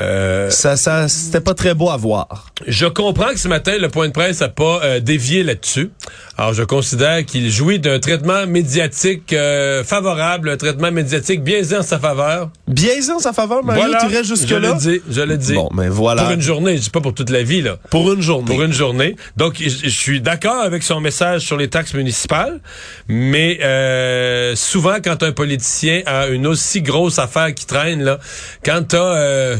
Euh, 0.00 0.50
Ça, 0.50 0.76
ça, 0.76 1.06
c'était 1.08 1.40
pas 1.40 1.54
très 1.54 1.74
beau 1.74 1.90
à 1.90 1.96
voir. 1.96 2.46
je 2.66 2.86
comprends 2.86 3.28
que 3.28 3.38
ce 3.38 3.46
matin, 3.46 3.78
le 3.78 3.88
point 3.88 4.08
de 4.08 4.12
presse 4.12 4.40
n'a 4.40 4.48
pas 4.48 4.80
euh, 4.82 5.00
dévié 5.00 5.44
là-dessus. 5.44 5.90
Alors, 6.36 6.54
je 6.54 6.64
considère 6.64 7.24
qu'il 7.24 7.48
jouit 7.50 7.78
d'un 7.78 8.00
traitement 8.00 8.46
médiatique 8.46 9.32
euh, 9.32 9.84
favorable, 9.84 10.48
un 10.50 10.56
traitement 10.56 10.90
médiatique 10.90 11.44
biaisé 11.44 11.76
en 11.76 11.82
sa 11.82 11.98
faveur. 12.00 12.50
Biaisé 12.66 13.12
en 13.12 13.20
sa 13.20 13.32
faveur, 13.32 13.62
Mario, 13.64 13.84
voilà, 13.84 13.98
tu 14.00 14.06
restes 14.06 14.24
je 14.30 14.34
jusque-là? 14.34 14.72
le 14.72 14.78
dis, 14.78 15.00
je 15.08 15.20
le 15.20 15.36
dis. 15.36 15.54
Bon, 15.54 15.68
mais 15.72 15.88
voilà. 15.88 16.24
Pour 16.24 16.32
une 16.32 16.40
journée, 16.42 16.76
je 16.76 16.82
dis 16.82 16.90
pas 16.90 17.00
pour 17.00 17.14
toute 17.14 17.30
la 17.30 17.44
vie, 17.44 17.62
là. 17.62 17.76
Pour 17.90 18.12
une 18.12 18.22
journée. 18.22 18.46
Pour 18.46 18.62
une 18.64 18.72
journée. 18.72 19.14
Donc, 19.36 19.54
je, 19.60 19.68
je 19.68 19.88
suis 19.88 20.20
d'accord 20.20 20.60
avec 20.62 20.82
son 20.82 21.00
message 21.00 21.42
sur 21.42 21.56
les 21.56 21.68
taxes 21.68 21.94
municipales, 21.94 22.60
mais 23.06 23.60
euh, 23.62 24.56
souvent, 24.56 24.96
quand 25.02 25.22
un 25.22 25.32
politicien 25.32 26.02
a 26.06 26.26
une 26.26 26.46
aussi 26.48 26.82
grosse 26.82 27.18
affaire 27.20 27.54
qui 27.54 27.66
traîne, 27.66 28.02
là, 28.02 28.18
quand 28.64 28.82
t'as... 28.88 29.56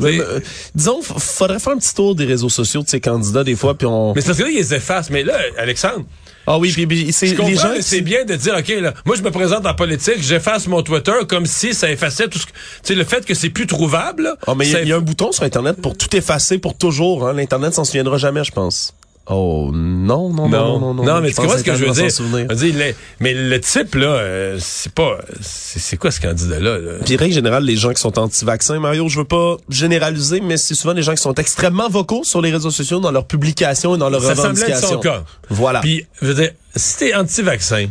Euh, 0.00 0.04
Mais, 0.10 0.20
euh, 0.20 0.40
disons, 0.74 1.00
faudrait 1.02 1.58
faire 1.58 1.72
un 1.72 1.78
petit 1.78 1.94
tour 1.94 2.14
des 2.14 2.24
réseaux 2.24 2.48
sociaux 2.48 2.82
de 2.82 2.88
ces 2.88 3.00
candidats 3.00 3.44
des 3.44 3.56
fois, 3.56 3.74
puis 3.76 3.86
on. 3.86 4.14
Mais 4.14 4.20
c'est 4.20 4.28
parce 4.28 4.38
que 4.38 4.44
là, 4.44 4.50
ils 4.50 4.56
les 4.56 4.74
effacent. 4.74 5.10
Mais 5.10 5.22
là, 5.22 5.34
Alexandre, 5.58 6.04
Ah 6.46 6.58
oui, 6.58 6.72
puis, 6.72 6.86
puis 6.86 7.12
c'est 7.12 7.26
les 7.38 7.54
gens. 7.54 7.72
c'est 7.80 8.00
bien 8.00 8.24
de 8.24 8.34
dire, 8.34 8.54
OK, 8.58 8.68
là, 8.80 8.94
moi, 9.04 9.16
je 9.16 9.22
me 9.22 9.30
présente 9.30 9.66
en 9.66 9.74
politique, 9.74 10.20
j'efface 10.22 10.66
mon 10.66 10.82
Twitter 10.82 11.12
comme 11.28 11.46
si 11.46 11.74
ça 11.74 11.90
effaçait 11.90 12.28
tout 12.28 12.38
ce 12.38 12.46
que... 12.46 12.50
Tu 12.52 12.56
sais, 12.82 12.94
le 12.94 13.04
fait 13.04 13.24
que 13.24 13.34
c'est 13.34 13.50
plus 13.50 13.66
trouvable, 13.66 14.34
Ah, 14.46 14.54
mais 14.56 14.66
il 14.66 14.68
y 14.68 14.72
ça 14.72 14.82
y, 14.82 14.92
a 14.92 14.96
un 14.96 15.00
bouton 15.00 15.30
sur 15.30 15.44
Internet 15.44 15.76
pour 15.80 15.96
tout 15.96 16.14
effacer 16.16 16.58
pour 16.58 16.76
toujours. 16.76 17.28
Hein. 17.28 17.34
L'Internet 17.34 17.74
s'en 17.74 17.84
souviendra 17.84 18.18
jamais, 18.18 18.42
je 18.44 18.52
pense. 18.52 18.94
Oh 19.26 19.70
non, 19.72 20.30
non, 20.30 20.48
non, 20.48 20.48
non, 20.48 20.78
non. 20.80 20.94
non, 20.94 21.04
non, 21.04 21.20
mais 21.20 21.30
tu 21.30 21.36
comprends 21.36 21.56
ce 21.56 21.62
que 21.62 21.74
je 21.74 21.84
veux 21.84 21.92
dire? 21.92 22.08
Je 22.08 22.22
veux 22.22 22.56
dire, 22.56 22.94
mais 23.20 23.34
le 23.34 23.60
type, 23.60 23.94
là, 23.94 24.06
euh, 24.06 24.58
c'est 24.60 24.92
pas... 24.92 25.18
C'est 25.40 25.96
quoi 25.96 26.10
ce 26.10 26.20
candidat-là? 26.20 26.78
là? 26.78 26.92
Puis 27.04 27.16
règle 27.16 27.32
générale, 27.34 27.64
les 27.64 27.76
gens 27.76 27.92
qui 27.92 28.00
sont 28.00 28.18
anti-vaccins, 28.18 28.80
Mario, 28.80 29.08
je 29.08 29.18
veux 29.18 29.24
pas 29.24 29.56
généraliser, 29.68 30.40
mais 30.40 30.56
c'est 30.56 30.74
souvent 30.74 30.94
des 30.94 31.02
gens 31.02 31.14
qui 31.14 31.22
sont 31.22 31.34
extrêmement 31.34 31.88
vocaux 31.88 32.24
sur 32.24 32.42
les 32.42 32.50
réseaux 32.50 32.72
sociaux, 32.72 32.98
dans 32.98 33.12
leurs 33.12 33.26
publications 33.26 33.94
et 33.94 33.98
dans 33.98 34.10
leurs 34.10 34.22
Ça 34.22 34.34
semblait 34.34 34.50
être 34.50 34.56
revendications. 34.58 34.88
son 34.88 34.98
cas. 34.98 35.24
Voilà. 35.50 35.80
Puis, 35.80 36.04
je 36.20 36.26
veux 36.26 36.34
dire, 36.34 36.50
si 36.74 36.96
t'es 36.98 37.14
anti-vaccin 37.14 37.86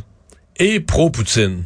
et 0.57 0.81
pro-Poutine, 0.81 1.63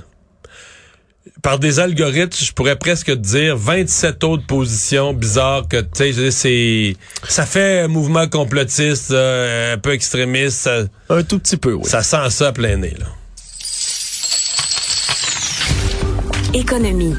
par 1.46 1.60
des 1.60 1.80
algorithmes, 1.80 2.44
je 2.44 2.52
pourrais 2.54 2.76
presque 2.76 3.06
te 3.06 3.12
dire 3.12 3.56
27 3.56 4.24
autres 4.24 4.48
positions 4.48 5.14
bizarres 5.14 5.68
que, 5.68 5.80
tu 5.80 6.12
sais, 6.12 6.32
c'est... 6.32 6.96
Ça 7.30 7.46
fait 7.46 7.82
un 7.82 7.88
mouvement 7.88 8.28
complotiste, 8.28 9.12
euh, 9.12 9.76
un 9.76 9.78
peu 9.78 9.94
extrémiste, 9.94 10.58
ça, 10.58 10.86
Un 11.08 11.22
tout 11.22 11.38
petit 11.38 11.58
peu, 11.58 11.74
oui. 11.74 11.86
ça 11.86 12.02
sent 12.02 12.32
ça 12.32 12.48
à 12.48 12.52
plein 12.52 12.78
nez, 12.78 12.96
là. 12.98 13.06
Économie. 16.56 17.14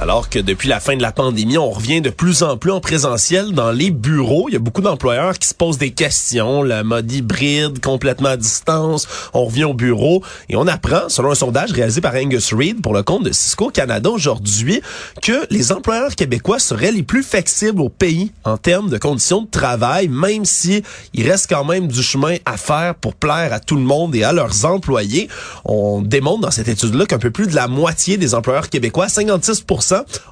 Alors 0.00 0.30
que 0.30 0.38
depuis 0.38 0.68
la 0.68 0.78
fin 0.78 0.96
de 0.96 1.02
la 1.02 1.10
pandémie, 1.10 1.58
on 1.58 1.70
revient 1.70 2.00
de 2.00 2.10
plus 2.10 2.44
en 2.44 2.56
plus 2.56 2.70
en 2.70 2.80
présentiel 2.80 3.50
dans 3.50 3.72
les 3.72 3.90
bureaux. 3.90 4.44
Il 4.48 4.52
y 4.52 4.56
a 4.56 4.60
beaucoup 4.60 4.80
d'employeurs 4.80 5.36
qui 5.40 5.48
se 5.48 5.54
posent 5.54 5.76
des 5.76 5.90
questions, 5.90 6.62
le 6.62 6.84
mode 6.84 7.10
hybride, 7.10 7.80
complètement 7.80 8.28
à 8.28 8.36
distance. 8.36 9.08
On 9.34 9.46
revient 9.46 9.64
au 9.64 9.74
bureau 9.74 10.22
et 10.48 10.54
on 10.54 10.68
apprend, 10.68 11.08
selon 11.08 11.32
un 11.32 11.34
sondage 11.34 11.72
réalisé 11.72 12.00
par 12.00 12.14
Angus 12.14 12.54
Reid 12.54 12.80
pour 12.80 12.94
le 12.94 13.02
compte 13.02 13.24
de 13.24 13.32
Cisco 13.32 13.70
Canada 13.70 14.08
aujourd'hui, 14.08 14.82
que 15.20 15.46
les 15.50 15.72
employeurs 15.72 16.14
québécois 16.14 16.60
seraient 16.60 16.92
les 16.92 17.02
plus 17.02 17.24
flexibles 17.24 17.80
au 17.80 17.88
pays 17.88 18.30
en 18.44 18.56
termes 18.56 18.90
de 18.90 18.98
conditions 18.98 19.42
de 19.42 19.50
travail, 19.50 20.06
même 20.06 20.44
si 20.44 20.84
il 21.12 21.28
reste 21.28 21.48
quand 21.50 21.64
même 21.64 21.88
du 21.88 22.04
chemin 22.04 22.36
à 22.46 22.56
faire 22.56 22.94
pour 22.94 23.16
plaire 23.16 23.52
à 23.52 23.58
tout 23.58 23.76
le 23.76 23.82
monde 23.82 24.14
et 24.14 24.22
à 24.22 24.32
leurs 24.32 24.64
employés. 24.64 25.28
On 25.64 26.02
démontre 26.02 26.42
dans 26.42 26.52
cette 26.52 26.68
étude-là 26.68 27.06
qu'un 27.06 27.18
peu 27.18 27.32
plus 27.32 27.48
de 27.48 27.56
la 27.56 27.66
moitié 27.66 28.16
des 28.16 28.36
employeurs 28.36 28.70
québécois, 28.70 29.08
56 29.08 29.64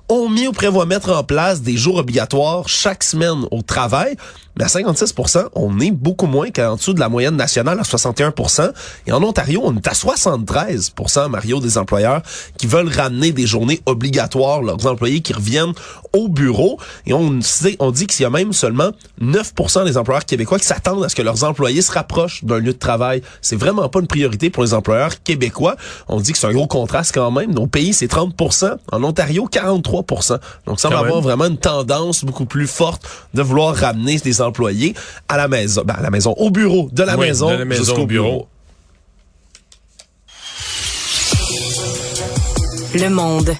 ont 0.08 0.28
mis 0.28 0.46
ou 0.46 0.52
prévoient 0.52 0.86
mettre 0.86 1.12
en 1.12 1.24
place 1.24 1.62
des 1.62 1.76
jours 1.76 1.96
obligatoires 1.96 2.68
chaque 2.68 3.02
semaine 3.02 3.44
au 3.50 3.62
travail. 3.62 4.16
Mais 4.56 4.64
à 4.64 4.68
56% 4.68 5.48
on 5.54 5.80
est 5.80 5.90
beaucoup 5.90 6.26
moins 6.26 6.50
qu'en 6.50 6.76
dessous 6.76 6.94
de 6.94 7.00
la 7.00 7.08
moyenne 7.08 7.36
nationale 7.36 7.78
à 7.78 7.82
61% 7.82 8.72
Et 9.06 9.12
en 9.12 9.22
Ontario, 9.22 9.60
on 9.64 9.76
est 9.76 9.86
à 9.86 9.92
73% 9.92 11.28
Mario, 11.28 11.60
des 11.60 11.78
employeurs 11.78 12.22
qui 12.56 12.66
veulent 12.66 12.88
ramener 12.88 13.32
des 13.32 13.46
journées 13.46 13.80
obligatoires, 13.86 14.62
leurs 14.62 14.86
employés 14.86 15.20
qui 15.20 15.32
reviennent 15.32 15.72
au 16.12 16.28
bureau. 16.28 16.78
Et 17.06 17.12
on, 17.12 17.40
sait, 17.42 17.76
on 17.78 17.90
dit 17.90 18.06
qu'il 18.06 18.22
y 18.22 18.26
a 18.26 18.30
même 18.30 18.52
seulement 18.52 18.90
9% 19.20 19.84
des 19.84 19.98
employeurs 19.98 20.24
québécois 20.24 20.58
qui 20.58 20.66
s'attendent 20.66 21.04
à 21.04 21.08
ce 21.08 21.14
que 21.16 21.22
leurs 21.22 21.44
employés 21.44 21.82
se 21.82 21.92
rapprochent 21.92 22.44
d'un 22.44 22.58
lieu 22.58 22.72
de 22.72 22.78
travail. 22.78 23.22
C'est 23.42 23.56
vraiment 23.56 23.88
pas 23.88 24.00
une 24.00 24.06
priorité 24.06 24.50
pour 24.50 24.62
les 24.62 24.74
employeurs 24.74 25.22
québécois. 25.22 25.76
On 26.08 26.20
dit 26.20 26.32
que 26.32 26.38
c'est 26.38 26.46
un 26.46 26.52
gros 26.52 26.66
contraste 26.66 27.12
quand 27.14 27.30
même. 27.30 27.52
Nos 27.52 27.66
pays, 27.66 27.92
c'est 27.92 28.08
30 28.08 28.34
En 28.92 29.04
Ontario, 29.04 29.48
43% 29.52 30.38
Donc, 30.66 30.80
ça 30.80 30.88
va 30.88 31.00
avoir 31.00 31.20
vraiment 31.20 31.46
une 31.46 31.58
tendance 31.58 32.24
beaucoup 32.24 32.46
plus 32.46 32.66
forte 32.66 33.06
de 33.34 33.42
vouloir 33.42 33.74
ramener 33.74 34.16
des 34.18 34.40
employés 34.40 34.45
à 35.28 35.36
la 35.36 35.48
maison, 35.48 35.82
ben, 35.84 35.94
à 35.94 36.02
la 36.02 36.10
maison, 36.10 36.32
au 36.36 36.50
bureau, 36.50 36.88
de 36.92 37.02
la 37.02 37.16
Oui, 37.16 37.26
maison, 37.28 37.50
jusqu'au 37.70 38.02
au 38.02 38.06
bureau. 38.06 38.30
bureau. 38.30 38.48
Le 42.94 43.08
monde. 43.10 43.54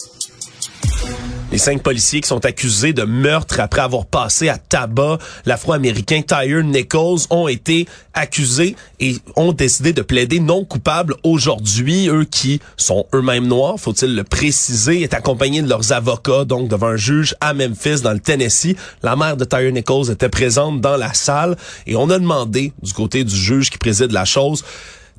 Les 1.52 1.59
cinq 1.59 1.80
policiers 1.80 2.20
qui 2.20 2.28
sont 2.28 2.44
accusés 2.44 2.92
de 2.92 3.04
meurtre 3.04 3.61
après 3.61 3.80
avoir 3.80 4.04
passé 4.04 4.48
à 4.48 4.59
tabac 4.59 5.18
l'afro-américain 5.44 6.20
Tyre 6.22 6.64
Nichols 6.64 7.20
ont 7.30 7.46
été 7.46 7.87
accusés 8.14 8.74
et 8.98 9.16
ont 9.37 9.52
décidé 9.52 9.92
de 9.92 10.02
plaider 10.02 10.40
non 10.40 10.64
coupable 10.64 11.14
aujourd'hui. 11.22 12.09
Eux 12.09 12.24
qui 12.24 12.61
sont 12.76 13.06
eux-mêmes 13.14 13.46
noirs, 13.46 13.78
faut-il 13.78 14.16
le 14.16 14.24
préciser, 14.24 15.02
est 15.02 15.14
accompagnés 15.14 15.62
de 15.62 15.68
leurs 15.68 15.92
avocats, 15.92 16.44
donc 16.44 16.68
devant 16.68 16.88
un 16.88 16.96
juge 16.96 17.37
à 17.40 17.54
Memphis, 17.54 18.00
dans 18.02 18.12
le 18.12 18.20
Tennessee. 18.20 18.74
La 19.04 19.14
mère 19.14 19.37
de 19.37 19.44
Tyre 19.44 19.70
Nichols 19.70 20.11
était 20.11 20.28
présente 20.28 20.80
dans 20.80 20.96
la 20.96 21.14
salle 21.14 21.56
et 21.87 21.94
on 21.94 22.11
a 22.11 22.18
demandé 22.18 22.72
du 22.82 22.92
côté 22.92 23.22
du 23.22 23.37
juge 23.37 23.70
qui 23.70 23.78
préside 23.78 24.11
la 24.11 24.24
chose 24.24 24.64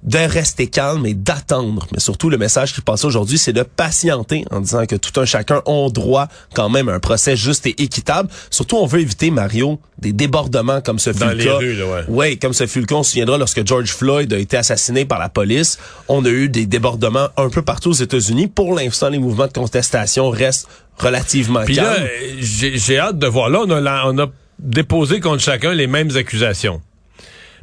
de 0.08 0.18
rester 0.18 0.68
calme 0.68 1.06
et 1.06 1.14
d'attendre. 1.14 1.86
Mais 1.94 2.00
surtout, 2.00 2.30
le 2.30 2.38
message 2.38 2.74
qui 2.74 2.82
passe 2.82 3.04
aujourd'hui, 3.04 3.38
c'est 3.38 3.54
de 3.54 3.62
patienter 3.64 4.46
en 4.52 4.62
disant 4.62 4.86
que 4.86 4.96
tout 4.96 5.20
un 5.20 5.26
chacun 5.26 5.62
ont 5.66 5.90
droit 5.90 6.28
quand 6.56 6.70
même 6.70 6.88
à 6.90 6.94
un 6.94 7.00
procès 7.00 7.36
juste 7.36 7.68
et 7.68 7.82
équitable. 7.84 8.30
Surtout, 8.50 8.78
on 8.78 8.86
veut 8.86 9.02
éviter, 9.02 9.32
Mario, 9.32 9.80
des 10.00 10.14
débordements 10.14 10.80
comme 10.80 10.98
ce 10.98 11.12
fut 11.12 11.20
Dans 11.20 11.28
le 11.28 11.34
les 11.34 11.44
cas. 11.46 11.58
rues, 11.58 11.76
là, 11.76 11.86
ouais. 11.86 12.02
Oui, 12.08 12.40
comme 12.40 12.54
ce 12.54 12.66
fut 12.68 12.80
le 12.80 12.86
cas, 12.86 12.96
on 12.96 13.04
se 13.04 13.12
souviendra 13.12 13.38
lorsque 13.38 13.68
George 13.68 13.90
Floyd 13.92 14.32
a 14.32 14.38
été 14.38 14.56
assassiné 14.56 15.04
par 15.04 15.20
la 15.20 15.28
police. 15.30 15.78
On 16.08 16.24
a 16.26 16.30
eu 16.30 16.48
des 16.48 16.66
débordements 16.66 17.28
un 17.36 17.50
peu 17.50 17.62
partout 17.62 17.90
aux 17.90 17.94
États-Unis. 17.94 18.48
Pour 18.48 18.74
l'instant, 18.76 19.10
les 19.10 19.20
mouvements 19.20 19.48
de 19.48 19.54
contestation 19.54 20.30
restent 20.30 20.68
relativement 20.98 21.64
Puis 21.66 21.76
calmes. 21.76 22.08
j'ai 22.40 22.78
j'ai 22.78 22.98
hâte 22.98 23.20
de 23.20 23.28
voir. 23.28 23.50
Là, 23.50 23.60
on 23.68 23.72
a, 23.72 24.06
on 24.06 24.18
a 24.20 24.28
déposé 24.60 25.20
contre 25.20 25.44
chacun 25.44 25.74
les 25.74 25.86
mêmes 25.88 26.16
accusations. 26.16 26.82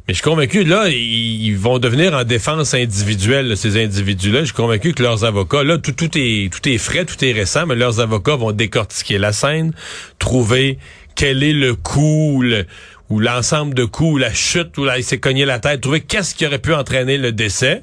Mais 0.07 0.13
je 0.13 0.19
suis 0.19 0.23
convaincu, 0.23 0.63
là, 0.63 0.87
ils 0.89 1.55
vont 1.57 1.79
devenir 1.79 2.13
en 2.13 2.23
défense 2.23 2.75
individuelle, 2.75 3.47
là, 3.47 3.55
ces 3.55 3.83
individus-là. 3.83 4.41
Je 4.41 4.45
suis 4.45 4.53
convaincu 4.53 4.93
que 4.93 5.01
leurs 5.01 5.23
avocats, 5.25 5.63
là, 5.63 5.79
tout, 5.79 5.93
tout 5.93 6.11
est 6.15 6.51
tout 6.53 6.69
est 6.69 6.77
frais, 6.77 7.05
tout 7.05 7.23
est 7.25 7.31
récent, 7.31 7.65
mais 7.65 7.75
leurs 7.75 7.99
avocats 7.99 8.35
vont 8.35 8.51
décortiquer 8.51 9.17
la 9.17 9.33
scène, 9.33 9.73
trouver 10.19 10.77
quel 11.15 11.41
est 11.41 11.53
le 11.53 11.73
coup, 11.73 12.41
le- 12.43 12.65
ou 13.09 13.19
l'ensemble 13.19 13.73
de 13.73 13.85
coups, 13.85 14.13
ou 14.13 14.17
la 14.17 14.31
chute, 14.33 14.77
où 14.77 14.83
là, 14.85 14.99
il 14.99 15.03
s'est 15.03 15.17
cogné 15.19 15.43
la 15.45 15.57
tête, 15.59 15.81
trouver 15.81 16.01
qu'est-ce 16.01 16.35
qui 16.35 16.45
aurait 16.45 16.59
pu 16.59 16.73
entraîner 16.73 17.17
le 17.17 17.31
décès. 17.31 17.81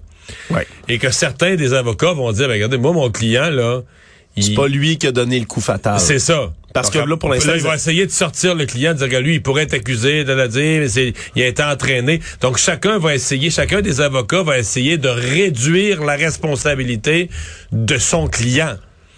Ouais. 0.50 0.66
Et 0.88 0.98
que 0.98 1.10
certains 1.10 1.56
des 1.56 1.72
avocats 1.74 2.12
vont 2.12 2.30
dire, 2.30 2.46
ben, 2.46 2.54
regardez, 2.54 2.78
moi, 2.78 2.92
mon 2.92 3.10
client, 3.10 3.50
là, 3.50 3.80
C'est 4.36 4.46
il- 4.50 4.54
pas 4.54 4.68
lui 4.68 4.96
qui 4.96 5.08
a 5.08 5.12
donné 5.12 5.40
le 5.40 5.46
coup 5.46 5.60
fatal. 5.60 5.98
c'est 5.98 6.20
ça. 6.20 6.52
Parce 6.72 6.90
que 6.90 6.98
là, 6.98 7.16
pour 7.16 7.30
l'instant, 7.30 7.52
ils 7.54 7.62
vont 7.62 7.72
essayer 7.72 8.06
de 8.06 8.10
sortir 8.10 8.54
le 8.54 8.66
client, 8.66 8.92
de 8.92 8.98
dire 8.98 9.08
que 9.08 9.16
lui, 9.16 9.34
il 9.34 9.42
pourrait 9.42 9.64
être 9.64 9.74
accusé 9.74 10.24
de 10.24 10.32
la 10.32 10.48
dire, 10.48 10.80
mais 10.80 11.12
il 11.36 11.42
a 11.42 11.46
été 11.46 11.62
entraîné. 11.62 12.20
Donc, 12.40 12.58
chacun 12.58 12.98
va 12.98 13.14
essayer, 13.14 13.50
chacun 13.50 13.80
des 13.80 14.00
avocats 14.00 14.42
va 14.42 14.58
essayer 14.58 14.98
de 14.98 15.08
réduire 15.08 16.02
la 16.02 16.14
responsabilité 16.14 17.28
de 17.72 17.98
son 17.98 18.26
client. 18.26 18.76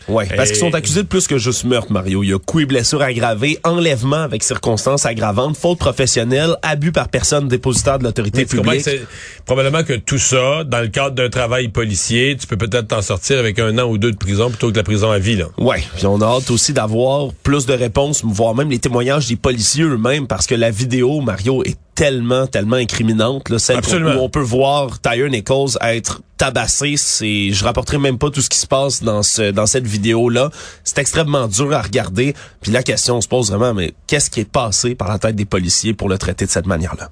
Ouais, 0.08 0.26
parce 0.36 0.50
qu'ils 0.50 0.58
sont 0.58 0.74
accusés 0.74 1.02
de 1.02 1.08
plus 1.08 1.26
que 1.26 1.38
juste 1.38 1.64
meurtre, 1.64 1.92
Mario. 1.92 2.22
Il 2.22 2.30
y 2.30 2.34
a 2.34 2.38
coup 2.38 2.60
et 2.60 2.66
blessure 2.66 3.02
aggravée, 3.02 3.58
enlèvement 3.64 4.22
avec 4.22 4.42
circonstances 4.42 5.06
aggravantes, 5.06 5.56
faute 5.56 5.78
professionnelle, 5.78 6.56
abus 6.62 6.92
par 6.92 7.08
personne 7.08 7.48
dépositaire 7.48 7.98
de 7.98 8.04
l'autorité 8.04 8.46
publique. 8.46 8.82
c'est 8.82 9.02
probablement 9.44 9.82
que 9.82 9.94
tout 9.94 10.18
ça, 10.18 10.64
dans 10.64 10.80
le 10.80 10.88
cadre 10.88 11.14
d'un 11.14 11.28
travail 11.28 11.68
policier, 11.68 12.36
tu 12.38 12.46
peux 12.46 12.56
peut-être 12.56 12.88
t'en 12.88 13.02
sortir 13.02 13.38
avec 13.38 13.58
un 13.58 13.78
an 13.78 13.84
ou 13.84 13.98
deux 13.98 14.12
de 14.12 14.16
prison 14.16 14.50
plutôt 14.50 14.68
que 14.68 14.72
de 14.72 14.78
la 14.78 14.84
prison 14.84 15.10
à 15.10 15.18
vie. 15.18 15.34
Ouais, 15.58 15.82
puis 15.96 16.06
on 16.06 16.20
a 16.20 16.26
hâte 16.26 16.50
aussi 16.50 16.72
d'avoir 16.72 17.32
plus 17.42 17.66
de 17.66 17.72
réponses, 17.72 18.22
voire 18.24 18.54
même 18.54 18.70
les 18.70 18.78
témoignages 18.78 19.26
des 19.26 19.36
policiers 19.36 19.84
eux-mêmes, 19.84 20.26
parce 20.26 20.46
que 20.46 20.54
la 20.54 20.70
vidéo, 20.70 21.20
Mario, 21.20 21.64
est 21.64 21.76
tellement, 21.94 22.46
tellement 22.46 22.76
incriminante. 22.76 23.48
Là, 23.48 23.58
celle 23.58 23.78
Absolument. 23.78 24.14
où 24.14 24.18
on 24.24 24.28
peut 24.28 24.40
voir 24.40 25.00
Tyre 25.00 25.28
Nichols 25.28 25.78
être 25.80 26.22
tabassé. 26.36 26.96
C'est, 26.96 27.52
je 27.52 27.64
rapporterai 27.64 27.98
même 27.98 28.18
pas 28.18 28.30
tout 28.30 28.40
ce 28.40 28.48
qui 28.48 28.58
se 28.58 28.66
passe 28.66 29.02
dans 29.02 29.22
ce, 29.22 29.50
dans 29.50 29.66
cette 29.66 29.86
vidéo-là. 29.86 30.50
C'est 30.84 30.98
extrêmement 30.98 31.48
dur 31.48 31.72
à 31.72 31.82
regarder. 31.82 32.34
Puis 32.60 32.72
la 32.72 32.82
question 32.82 33.20
se 33.20 33.28
pose 33.28 33.50
vraiment, 33.50 33.74
mais 33.74 33.94
qu'est-ce 34.06 34.30
qui 34.30 34.40
est 34.40 34.50
passé 34.50 34.94
par 34.94 35.08
la 35.08 35.18
tête 35.18 35.36
des 35.36 35.44
policiers 35.44 35.94
pour 35.94 36.08
le 36.08 36.18
traiter 36.18 36.46
de 36.46 36.50
cette 36.50 36.66
manière-là? 36.66 37.10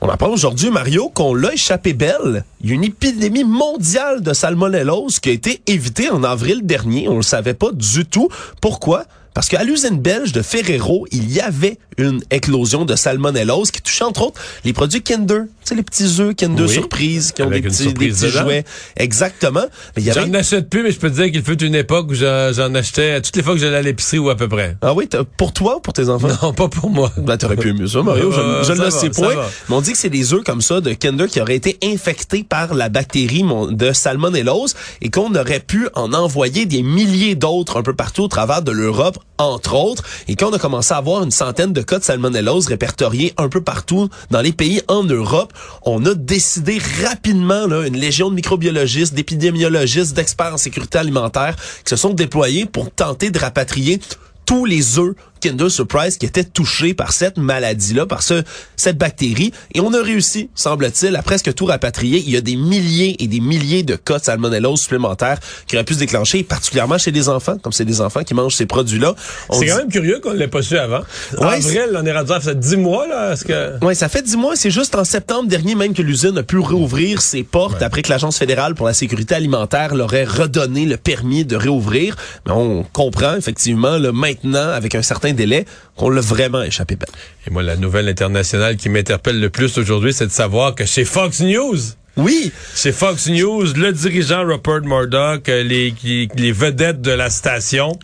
On 0.00 0.08
apprend 0.08 0.28
aujourd'hui, 0.28 0.70
Mario, 0.70 1.08
qu'on 1.08 1.34
l'a 1.34 1.52
échappé 1.54 1.92
belle. 1.92 2.44
Il 2.60 2.68
y 2.68 2.72
a 2.72 2.74
une 2.76 2.84
épidémie 2.84 3.42
mondiale 3.42 4.22
de 4.22 4.32
salmonellose 4.32 5.18
qui 5.18 5.30
a 5.30 5.32
été 5.32 5.60
évitée 5.66 6.08
en 6.10 6.22
avril 6.22 6.64
dernier. 6.64 7.08
On 7.08 7.16
le 7.16 7.22
savait 7.22 7.54
pas 7.54 7.72
du 7.72 8.04
tout. 8.06 8.28
Pourquoi? 8.60 9.04
Parce 9.38 9.48
qu'à 9.50 9.62
l'usine 9.62 10.00
belge 10.00 10.32
de 10.32 10.42
Ferrero, 10.42 11.06
il 11.12 11.32
y 11.32 11.38
avait 11.38 11.78
une 11.96 12.20
éclosion 12.32 12.84
de 12.84 12.96
salmonellose 12.96 13.70
qui 13.70 13.80
touchait 13.80 14.02
entre 14.02 14.22
autres 14.22 14.40
les 14.64 14.72
produits 14.72 15.00
Kinder. 15.00 15.42
Tu 15.44 15.48
sais, 15.62 15.74
les 15.76 15.84
petits 15.84 16.20
œufs 16.20 16.34
Kinder 16.34 16.64
Oui. 16.64 16.68
Surprise 16.68 17.30
qui 17.30 17.42
ont 17.42 17.50
des 17.50 17.62
petits, 17.62 17.94
des 17.94 18.10
jouets. 18.10 18.64
Exactement. 18.96 19.62
Mais 19.94 20.02
il 20.02 20.06
y 20.06 20.10
avait... 20.10 20.22
J'en 20.22 20.34
achète 20.34 20.68
plus, 20.68 20.82
mais 20.82 20.90
je 20.90 20.98
peux 20.98 21.08
te 21.08 21.14
dire 21.14 21.30
qu'il 21.30 21.44
fut 21.44 21.62
une 21.62 21.76
époque 21.76 22.10
où 22.10 22.14
j'en 22.14 22.74
achetais 22.74 23.20
toutes 23.20 23.36
les 23.36 23.44
fois 23.44 23.54
que 23.54 23.60
j'allais 23.60 23.76
à 23.76 23.82
l'épicerie 23.82 24.18
ou 24.18 24.28
à 24.28 24.34
peu 24.34 24.48
près. 24.48 24.76
Ah 24.82 24.92
oui, 24.92 25.08
pour 25.36 25.52
toi 25.52 25.76
ou 25.76 25.80
pour 25.80 25.92
tes 25.92 26.08
enfants? 26.08 26.30
Non, 26.42 26.52
pas 26.52 26.66
pour 26.66 26.90
moi. 26.90 27.12
Ben, 27.16 27.36
t'aurais 27.36 27.56
pu 27.56 27.72
mieux 27.72 27.86
ça, 27.86 28.02
Mario. 28.02 28.32
Je, 28.32 28.40
Euh, 28.40 28.62
je 28.64 28.64
ça 28.64 28.74
le 28.74 28.80
va, 28.80 28.90
sais 28.90 29.10
point. 29.10 29.36
Mais 29.68 29.76
on 29.76 29.80
dit 29.80 29.92
que 29.92 29.98
c'est 29.98 30.10
des 30.10 30.34
œufs 30.34 30.42
comme 30.42 30.62
ça 30.62 30.80
de 30.80 30.92
Kinder 30.94 31.28
qui 31.28 31.40
auraient 31.40 31.54
été 31.54 31.78
infectés 31.84 32.42
par 32.42 32.74
la 32.74 32.88
bactérie 32.88 33.44
de 33.70 33.92
salmonellose 33.92 34.74
et 35.00 35.10
qu'on 35.10 35.32
aurait 35.36 35.60
pu 35.60 35.86
en 35.94 36.12
envoyer 36.12 36.66
des 36.66 36.82
milliers 36.82 37.36
d'autres 37.36 37.78
un 37.78 37.82
peu 37.84 37.94
partout 37.94 38.24
au 38.24 38.28
travers 38.28 38.62
de 38.62 38.72
l'Europe, 38.72 39.18
entre 39.38 39.74
autres. 39.74 40.02
Et 40.26 40.36
qu'on 40.36 40.52
a 40.52 40.58
commencé 40.58 40.92
à 40.94 40.96
avoir 40.96 41.22
une 41.22 41.30
centaine 41.30 41.72
de 41.72 41.82
cas 41.82 41.98
de 41.98 42.04
salmonellose 42.04 42.66
répertoriés 42.66 43.34
un 43.36 43.48
peu 43.48 43.60
partout 43.60 44.08
dans 44.30 44.40
les 44.40 44.52
pays 44.52 44.82
en 44.88 45.04
Europe, 45.04 45.52
on 45.84 46.04
a 46.06 46.14
décidé 46.14 46.78
rapidement, 47.04 47.66
là, 47.66 47.86
une 47.86 47.96
légion 47.96 48.30
de 48.30 48.34
microbiologistes, 48.34 49.14
d'épidémiologistes, 49.14 50.14
d'experts 50.14 50.54
en 50.54 50.58
sécurité 50.58 50.98
alimentaire 50.98 51.56
qui 51.84 51.90
se 51.90 51.96
sont 51.96 52.14
déployés 52.14 52.66
pour 52.66 52.90
tenter 52.90 53.30
de 53.30 53.38
rapatrier 53.38 54.00
tous 54.44 54.64
les 54.64 54.98
œufs 54.98 55.14
Kinder 55.40 55.68
Surprise 55.70 56.16
qui 56.16 56.26
étaient 56.26 56.44
touchés 56.44 56.94
par 56.94 57.12
cette 57.12 57.36
maladie-là, 57.38 58.06
par 58.06 58.22
ce, 58.22 58.42
cette 58.76 58.98
bactérie. 58.98 59.52
Et 59.74 59.80
on 59.80 59.92
a 59.94 60.02
réussi, 60.02 60.50
semble-t-il, 60.54 61.14
à 61.16 61.22
presque 61.22 61.54
tout 61.54 61.66
rapatrier. 61.66 62.22
Il 62.26 62.30
y 62.30 62.36
a 62.36 62.40
des 62.40 62.56
milliers 62.56 63.22
et 63.22 63.26
des 63.26 63.40
milliers 63.40 63.82
de 63.82 63.96
cas 63.96 64.18
de 64.18 64.24
salmonellose 64.24 64.80
supplémentaires 64.80 65.38
qui 65.66 65.76
auraient 65.76 65.84
pu 65.84 65.94
se 65.94 65.98
déclencher, 65.98 66.42
particulièrement 66.42 66.98
chez 66.98 67.10
les 67.10 67.28
enfants, 67.28 67.58
comme 67.58 67.72
c'est 67.72 67.84
des 67.84 68.00
enfants 68.00 68.22
qui 68.24 68.34
mangent 68.34 68.54
ces 68.54 68.66
produits-là. 68.66 69.14
C'est 69.50 69.60
dit- 69.60 69.66
quand 69.66 69.76
même 69.78 69.88
curieux 69.88 70.20
qu'on 70.20 70.32
ne 70.32 70.38
l'ait 70.38 70.48
pas 70.48 70.62
su 70.62 70.76
avant. 70.78 71.00
Ouais, 71.38 71.56
Avril, 71.56 71.90
on 71.94 72.04
est 72.06 72.12
rendu 72.12 72.32
à 72.32 72.40
ça 72.40 72.50
fait 72.50 72.58
10 72.58 72.76
mois, 72.76 73.06
là. 73.06 73.34
Que... 73.36 73.84
Ouais, 73.84 73.94
ça 73.94 74.08
fait 74.08 74.22
dix 74.22 74.36
mois. 74.36 74.54
C'est 74.56 74.70
juste 74.70 74.94
en 74.94 75.04
septembre 75.04 75.48
dernier 75.48 75.74
même 75.74 75.94
que 75.94 76.02
l'usine 76.02 76.36
a 76.38 76.42
pu 76.42 76.58
réouvrir 76.58 77.20
ses 77.20 77.42
portes 77.42 77.82
après 77.82 78.02
que 78.02 78.10
l'Agence 78.10 78.38
fédérale 78.38 78.74
pour 78.74 78.86
la 78.86 78.94
sécurité 78.94 79.34
alimentaire 79.34 79.94
leur 79.94 80.12
ait 80.14 80.24
redonné 80.24 80.84
le 80.86 80.96
permis 80.96 81.44
de 81.44 81.56
réouvrir. 81.56 82.16
Mais 82.46 82.52
on 82.52 82.82
comprend 82.92 83.34
effectivement 83.36 83.98
là, 83.98 84.12
maintenant, 84.12 84.68
avec 84.70 84.94
un 84.94 85.02
certain 85.02 85.27
délai, 85.32 85.64
qu'on 85.96 86.10
l'a 86.10 86.20
vraiment 86.20 86.62
échappé 86.62 86.96
belle. 86.96 87.08
Et 87.46 87.50
moi, 87.50 87.62
la 87.62 87.76
nouvelle 87.76 88.08
internationale 88.08 88.76
qui 88.76 88.88
m'interpelle 88.88 89.40
le 89.40 89.50
plus 89.50 89.78
aujourd'hui, 89.78 90.12
c'est 90.12 90.26
de 90.26 90.32
savoir 90.32 90.74
que 90.74 90.84
chez 90.84 91.04
Fox 91.04 91.40
News, 91.40 91.78
Oui, 92.16 92.50
chez 92.74 92.90
Fox 92.90 93.28
News, 93.28 93.74
le 93.76 93.92
dirigeant 93.92 94.44
Rupert 94.44 94.82
Murdoch, 94.82 95.48
euh, 95.48 95.62
les 95.62 96.52
vedettes 96.52 97.00
de 97.00 97.12
la 97.12 97.30
station, 97.30 97.96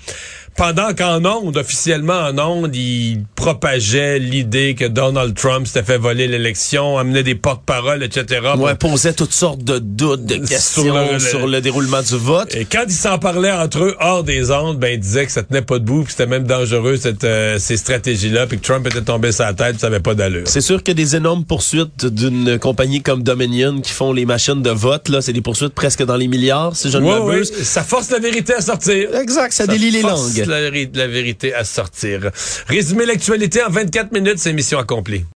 pendant 0.57 0.95
qu'en 0.95 1.25
ondes, 1.25 1.57
officiellement 1.57 2.19
en 2.29 2.38
ondes, 2.38 2.75
il 2.77 3.25
propageait 3.35 4.19
l'idée 4.19 4.75
que 4.75 4.85
Donald 4.85 5.35
Trump 5.35 5.67
s'était 5.67 5.83
fait 5.83 5.99
voler 5.99 6.27
l'élection, 6.29 6.97
amenait 6.99 7.23
des 7.23 7.35
porte-paroles, 7.35 8.03
etc. 8.03 8.40
ouais, 8.59 8.75
posait 8.75 9.12
toutes 9.12 9.33
sortes 9.33 9.62
de 9.64 9.79
doutes, 9.79 10.25
de 10.27 10.37
questions 10.47 10.83
Sur 11.19 11.21
sur 11.21 11.47
le- 11.47 11.53
le, 11.53 11.61
déroulement 11.61 12.03
du 12.03 12.17
vote. 12.17 12.55
Et 12.55 12.64
quand 12.64 12.85
ils 12.87 12.93
s'en 12.93 13.19
parlaient 13.19 13.53
entre 13.53 13.83
eux 13.83 13.97
hors 14.01 14.23
des 14.25 14.51
ondes, 14.51 14.79
ben 14.79 14.95
ils 14.95 15.01
disaient 15.01 15.27
que 15.27 15.33
ça 15.33 15.43
tenait 15.43 15.62
pas 15.62 15.79
debout, 15.79 16.03
puis 16.05 16.12
c'était 16.12 16.27
même 16.27 16.45
dangereux 16.45 16.97
cette 16.97 17.25
euh, 17.25 17.59
ces 17.59 17.77
stratégies-là, 17.77 18.47
puis 18.47 18.59
que 18.59 18.64
Trump 18.64 18.87
était 18.87 19.03
tombé 19.03 19.33
sur 19.33 19.45
la 19.45 19.55
tête, 19.55 19.81
ça 19.81 19.88
avait 19.88 20.01
pas 20.01 20.14
d'allure. 20.14 20.45
C'est 20.47 20.61
sûr 20.61 20.83
que 20.83 20.93
des 20.93 21.17
énormes 21.17 21.45
poursuites 21.45 22.07
d'une 22.07 22.59
compagnie 22.59 23.03
comme 23.03 23.23
Dominion 23.23 23.81
qui 23.81 23.93
font 23.93 24.12
les 24.12 24.25
machines 24.27 24.62
de 24.62 24.71
vote, 24.71 25.09
là, 25.09 25.21
c'est 25.21 25.33
des 25.33 25.40
poursuites 25.43 25.75
presque 25.75 26.05
dans 26.05 26.17
les 26.17 26.29
milliards, 26.29 26.77
si 26.77 26.90
je 26.90 26.99
ne 26.99 27.05
Ouais, 27.05 27.19
m'abuse. 27.21 27.51
ouais, 27.51 27.64
ça 27.64 27.83
force 27.83 28.11
la 28.11 28.19
vérité 28.19 28.55
à 28.55 28.61
sortir. 28.61 29.14
Exact, 29.21 29.53
ça, 29.53 29.64
Ça 29.64 29.73
délie 29.73 29.90
les 29.90 30.03
langues. 30.03 30.43
La, 30.46 30.70
la 30.70 31.07
vérité 31.07 31.54
à 31.54 31.64
sortir. 31.64 32.30
Résumer 32.66 33.07
l'actualité 33.07 33.62
en 33.62 33.70
24 33.70 34.12
minutes, 34.12 34.38
c'est 34.38 34.52
mission 34.52 34.78
accomplie. 34.78 35.24